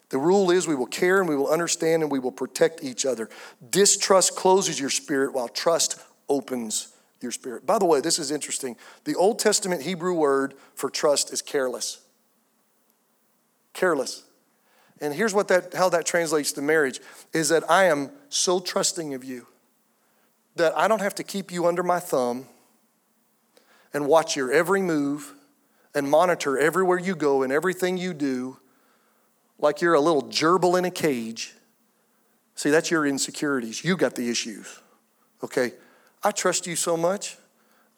[0.10, 3.06] The rule is we will care and we will understand and we will protect each
[3.06, 3.30] other.
[3.70, 6.95] Distrust closes your spirit while trust opens
[7.26, 7.66] your spirit.
[7.66, 8.78] By the way, this is interesting.
[9.04, 12.00] The Old Testament Hebrew word for trust is careless.
[13.74, 14.24] Careless.
[15.02, 17.02] And here's what that how that translates to marriage
[17.34, 19.48] is that I am so trusting of you
[20.56, 22.46] that I don't have to keep you under my thumb
[23.94, 25.34] and watch your every move
[25.94, 28.58] and monitor everywhere you go and everything you do
[29.60, 31.54] like you're a little gerbil in a cage.
[32.56, 33.84] See, that's your insecurities.
[33.84, 34.82] You got the issues.
[35.44, 35.74] Okay?
[36.26, 37.38] I trust you so much.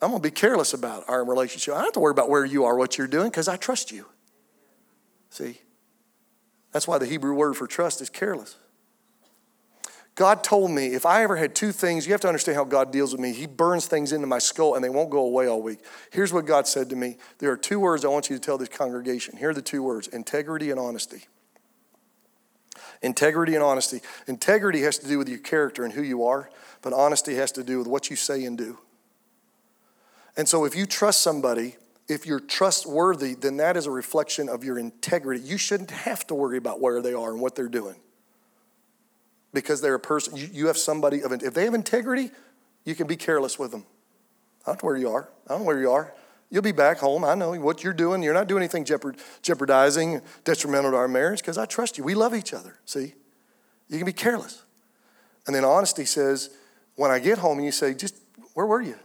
[0.02, 1.74] I'm going to be careless about our relationship.
[1.74, 3.90] I don't have to worry about where you are, what you're doing, because I trust
[3.92, 4.06] you.
[5.30, 5.62] See?
[6.74, 8.58] That's why the Hebrew word for trust is careless.
[10.14, 12.92] God told me if I ever had two things, you have to understand how God
[12.92, 13.32] deals with me.
[13.32, 15.80] He burns things into my skull and they won't go away all week.
[16.12, 18.58] Here's what God said to me There are two words I want you to tell
[18.58, 19.38] this congregation.
[19.38, 21.26] Here are the two words integrity and honesty.
[23.02, 24.02] Integrity and honesty.
[24.28, 26.50] Integrity has to do with your character and who you are,
[26.82, 28.80] but honesty has to do with what you say and do.
[30.36, 31.76] And so if you trust somebody,
[32.08, 35.42] if you're trustworthy, then that is a reflection of your integrity.
[35.42, 37.96] You shouldn't have to worry about where they are and what they're doing
[39.54, 42.32] because they're a person, you, have somebody of, if they have integrity,
[42.86, 43.86] you can be careless with them.
[44.66, 45.30] I don't know where you are.
[45.48, 46.14] I don't know where you are.
[46.50, 47.26] You'll be back home.
[47.26, 48.24] I know what you're doing.
[48.24, 48.86] You're not doing anything
[49.42, 52.04] jeopardizing, detrimental to our marriage because I trust you.
[52.04, 52.80] We love each other.
[52.86, 53.14] See?
[53.90, 54.64] You can be careless.
[55.46, 56.50] And then honesty says,
[56.96, 58.16] when I get home and you say, just,
[58.54, 58.96] where were you?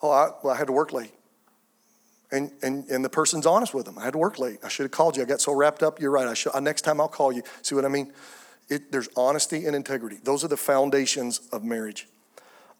[0.00, 1.12] Oh, I, well, I had to work late.
[2.30, 3.98] And, and, and the person's honest with them.
[3.98, 4.58] I had to work late.
[4.64, 5.22] I should have called you.
[5.22, 6.00] I got so wrapped up.
[6.00, 6.26] You're right.
[6.26, 7.42] I should, next time I'll call you.
[7.60, 8.12] See what I mean?
[8.70, 10.18] It, there's honesty and integrity.
[10.22, 12.08] Those are the foundations of marriage.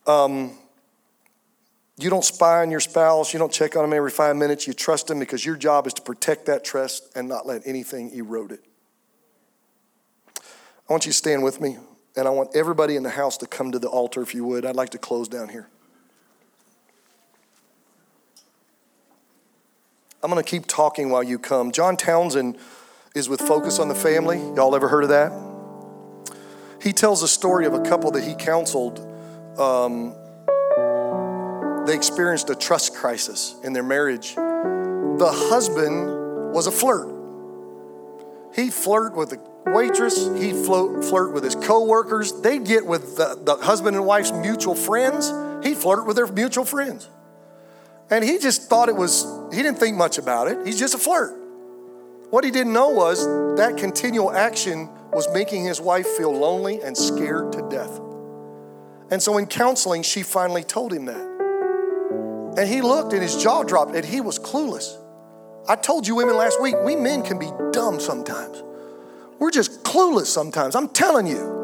[0.07, 0.57] Um,
[2.03, 3.33] you don't spy on your spouse.
[3.33, 4.67] You don't check on them every five minutes.
[4.67, 8.11] You trust them because your job is to protect that trust and not let anything
[8.15, 8.65] erode it.
[10.39, 11.79] I want you to stand with me,
[12.17, 14.67] and I want everybody in the house to come to the altar if you would.
[14.67, 15.69] I'd like to close down here.
[20.23, 21.73] I'm going to keep talking while you come.
[21.73, 22.57] John Townsend
[23.15, 24.39] is with Focus on the Family.
[24.39, 25.33] Y'all ever heard of that?
[26.81, 29.01] He tells a story of a couple that he counseled.
[29.59, 30.15] Um,
[31.87, 34.35] they experienced a trust crisis in their marriage.
[34.35, 37.09] The husband was a flirt.
[38.55, 42.33] He'd flirt with the waitress, he'd flirt with his coworkers.
[42.41, 45.33] They'd get with the, the husband and wife's mutual friends,
[45.67, 47.09] he'd flirt with their mutual friends.
[48.11, 50.67] And he just thought it was, he didn't think much about it.
[50.67, 51.35] He's just a flirt.
[52.31, 53.27] What he didn't know was
[53.57, 58.01] that continual action was making his wife feel lonely and scared to death.
[59.11, 61.42] And so in counseling, she finally told him that.
[62.57, 64.99] And he looked and his jaw dropped and he was clueless.
[65.69, 68.63] I told you women last week, we men can be dumb sometimes.
[69.39, 70.75] We're just clueless sometimes.
[70.75, 71.61] I'm telling you.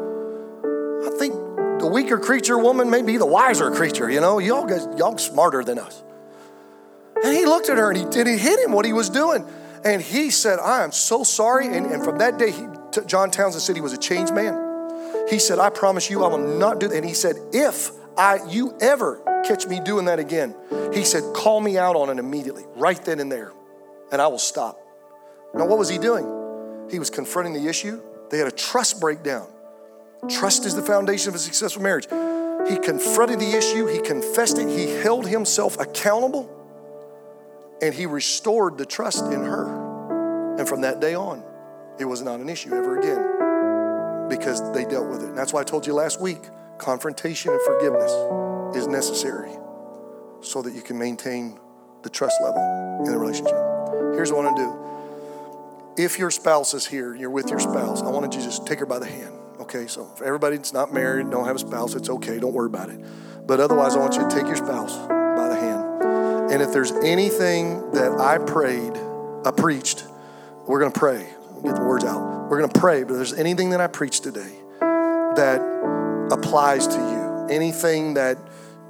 [1.05, 1.33] I think
[1.79, 4.39] the weaker creature woman may be the wiser creature, you know?
[4.39, 6.01] Y'all guys, y'all smarter than us.
[7.23, 9.45] And he looked at her and he, and he hit him what he was doing.
[9.83, 11.67] And he said, I am so sorry.
[11.67, 12.65] And, and from that day, he,
[13.05, 15.27] John Townsend said he was a changed man.
[15.29, 16.95] He said, I promise you, I will not do that.
[16.95, 20.55] And he said, if I you ever catch me doing that again,
[20.93, 23.51] he said, call me out on it immediately, right then and there,
[24.11, 24.79] and I will stop.
[25.53, 26.87] Now, what was he doing?
[26.91, 28.01] He was confronting the issue.
[28.29, 29.47] They had a trust breakdown.
[30.29, 32.07] Trust is the foundation of a successful marriage.
[32.69, 36.55] He confronted the issue, he confessed it, he held himself accountable
[37.81, 40.57] and he restored the trust in her.
[40.57, 41.41] And from that day on,
[41.99, 45.29] it was not an issue ever again because they dealt with it.
[45.29, 46.41] And that's why I told you last week
[46.77, 48.11] confrontation and forgiveness
[48.75, 49.51] is necessary
[50.41, 51.59] so that you can maintain
[52.03, 53.55] the trust level in the relationship.
[54.15, 56.03] Here's what I want to do.
[56.03, 58.79] If your spouse is here, you're with your spouse, I want you to just take
[58.79, 59.35] her by the hand.
[59.59, 62.67] Okay, so for everybody that's not married, don't have a spouse, it's okay, don't worry
[62.67, 62.99] about it.
[63.45, 65.89] But otherwise, I want you to take your spouse by the hand
[66.51, 68.93] and if there's anything that I prayed,
[69.45, 70.03] I preached,
[70.67, 71.29] we're to pray.
[71.63, 72.49] Get the words out.
[72.49, 75.61] We're to pray, but if there's anything that I preached today that
[76.31, 78.39] applies to you, anything that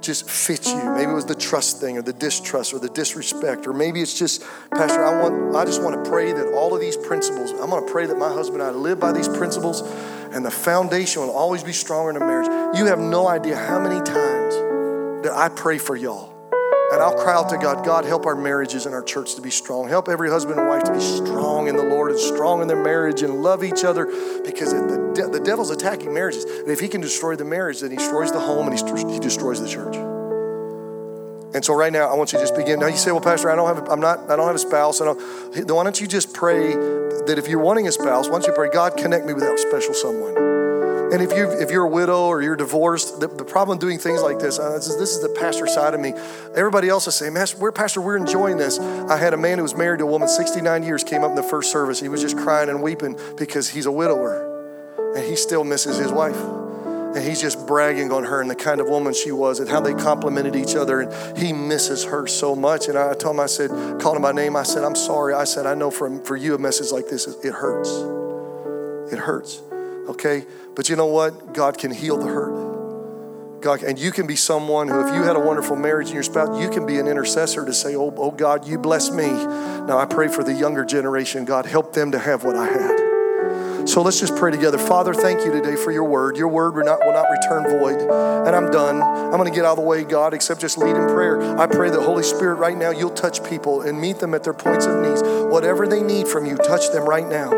[0.02, 0.82] just fits you.
[0.92, 4.18] Maybe it was the trust thing or the distrust or the disrespect, or maybe it's
[4.18, 7.70] just, Pastor, I want I just want to pray that all of these principles, I'm
[7.70, 9.82] to pray that my husband and I live by these principles
[10.32, 12.78] and the foundation will always be stronger in a marriage.
[12.78, 14.54] You have no idea how many times
[15.24, 16.29] that I pray for y'all
[16.92, 19.50] and I'll cry out to God, God, help our marriages and our church to be
[19.50, 19.88] strong.
[19.88, 22.82] Help every husband and wife to be strong in the Lord and strong in their
[22.82, 24.06] marriage and love each other
[24.44, 26.44] because the, de- the devil's attacking marriages.
[26.44, 29.20] And if he can destroy the marriage, then he destroys the home and he, he
[29.20, 29.96] destroys the church.
[31.52, 32.78] And so right now, I want you to just begin.
[32.78, 34.60] Now you say, "Well, Pastor, I don't have, a, I'm not, I don't have a
[34.60, 35.20] spouse." I don't.
[35.68, 38.70] Why don't you just pray that if you're wanting a spouse, why don't you pray,
[38.72, 40.49] God, connect me with that special someone.
[41.12, 44.22] And if, you, if you're a widow or you're divorced, the, the problem doing things
[44.22, 46.12] like this, uh, this, is, this is the pastor side of me.
[46.54, 48.78] Everybody else is saying, we're, Pastor, we're enjoying this.
[48.78, 51.36] I had a man who was married to a woman 69 years, came up in
[51.36, 51.98] the first service.
[51.98, 54.50] He was just crying and weeping because he's a widower
[55.16, 56.36] and he still misses his wife.
[56.36, 59.80] And he's just bragging on her and the kind of woman she was and how
[59.80, 61.00] they complimented each other.
[61.00, 62.86] And he misses her so much.
[62.86, 64.54] And I told him, I said, called him by name.
[64.54, 65.34] I said, I'm sorry.
[65.34, 67.90] I said, I know for, for you a message like this, it hurts.
[69.12, 69.60] It hurts.
[70.08, 70.46] Okay?
[70.80, 71.52] But you know what?
[71.52, 73.60] God can heal the hurt.
[73.60, 76.22] God, and you can be someone who, if you had a wonderful marriage and your
[76.22, 79.26] spouse, you can be an intercessor to say, oh, oh God, you bless me.
[79.26, 81.44] Now I pray for the younger generation.
[81.44, 83.88] God, help them to have what I had.
[83.90, 84.78] So let's just pray together.
[84.78, 86.38] Father, thank you today for your word.
[86.38, 88.00] Your word will not, will not return void.
[88.00, 89.02] And I'm done.
[89.02, 91.58] I'm going to get out of the way, God, except just lead in prayer.
[91.58, 94.54] I pray that Holy Spirit, right now, you'll touch people and meet them at their
[94.54, 95.22] points of needs.
[95.22, 97.50] Whatever they need from you, touch them right now.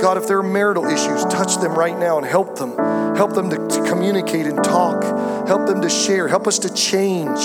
[0.00, 2.76] God, if there are marital issues, touch them right now and help them.
[3.16, 5.02] Help them to, to communicate and talk.
[5.46, 6.26] Help them to share.
[6.26, 7.38] Help us to change.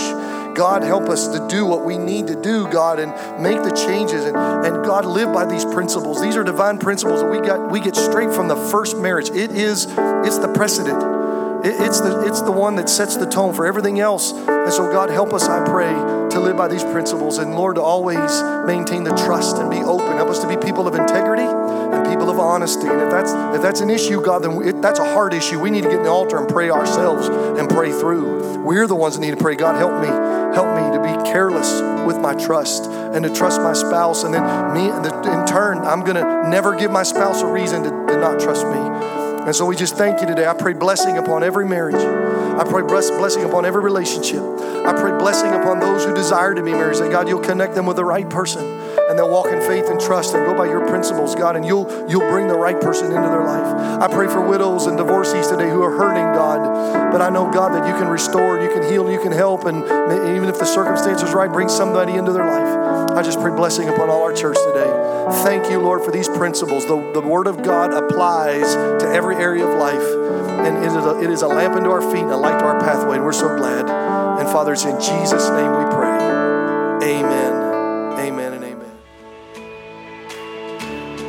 [0.55, 3.11] God, help us to do what we need to do, God, and
[3.43, 6.21] make the changes and, and God live by these principles.
[6.21, 9.29] These are divine principles that we got we get straight from the first marriage.
[9.29, 11.65] It is it's the precedent.
[11.65, 14.31] It, it's the it's the one that sets the tone for everything else.
[14.31, 15.91] And so God help us, I pray,
[16.29, 20.15] to live by these principles and Lord to always maintain the trust and be open.
[20.15, 21.34] Help us to be people of integrity
[22.35, 22.87] of honesty.
[22.87, 25.59] And if that's if that's an issue, God, then it, that's a hard issue.
[25.59, 28.63] We need to get in the altar and pray ourselves and pray through.
[28.63, 29.55] We're the ones that need to pray.
[29.55, 30.07] God, help me,
[30.53, 34.23] help me to be careless with my trust and to trust my spouse.
[34.23, 38.17] And then me, in turn, I'm gonna never give my spouse a reason to, to
[38.19, 38.79] not trust me.
[39.45, 40.47] And so we just thank you today.
[40.47, 41.95] I pray blessing upon every marriage.
[41.95, 44.41] I pray bless, blessing upon every relationship.
[44.41, 46.95] I pray blessing upon those who desire to be married.
[46.95, 48.63] Say, God, you'll connect them with the right person
[49.09, 51.87] and they'll walk in faith and trust and go by your principles, God, and you'll
[52.09, 54.01] you'll bring the right person into their life.
[54.01, 57.11] I pray for widows and divorcees today who are hurting, God.
[57.11, 59.77] But I know, God, that you can restore, you can heal, you can help, and
[60.35, 63.11] even if the circumstance circumstances right, bring somebody into their life.
[63.17, 64.91] I just pray blessing upon all our church today.
[65.43, 66.85] Thank you, Lord, for these principles.
[66.85, 70.07] The, the Word of God applies to every area of life,
[70.65, 72.65] and it is, a, it is a lamp unto our feet and a light to
[72.65, 73.89] our pathway, and we're so glad.
[74.39, 77.15] And Father, it's in Jesus' name we pray.
[77.19, 77.65] Amen
[78.25, 78.44] amen.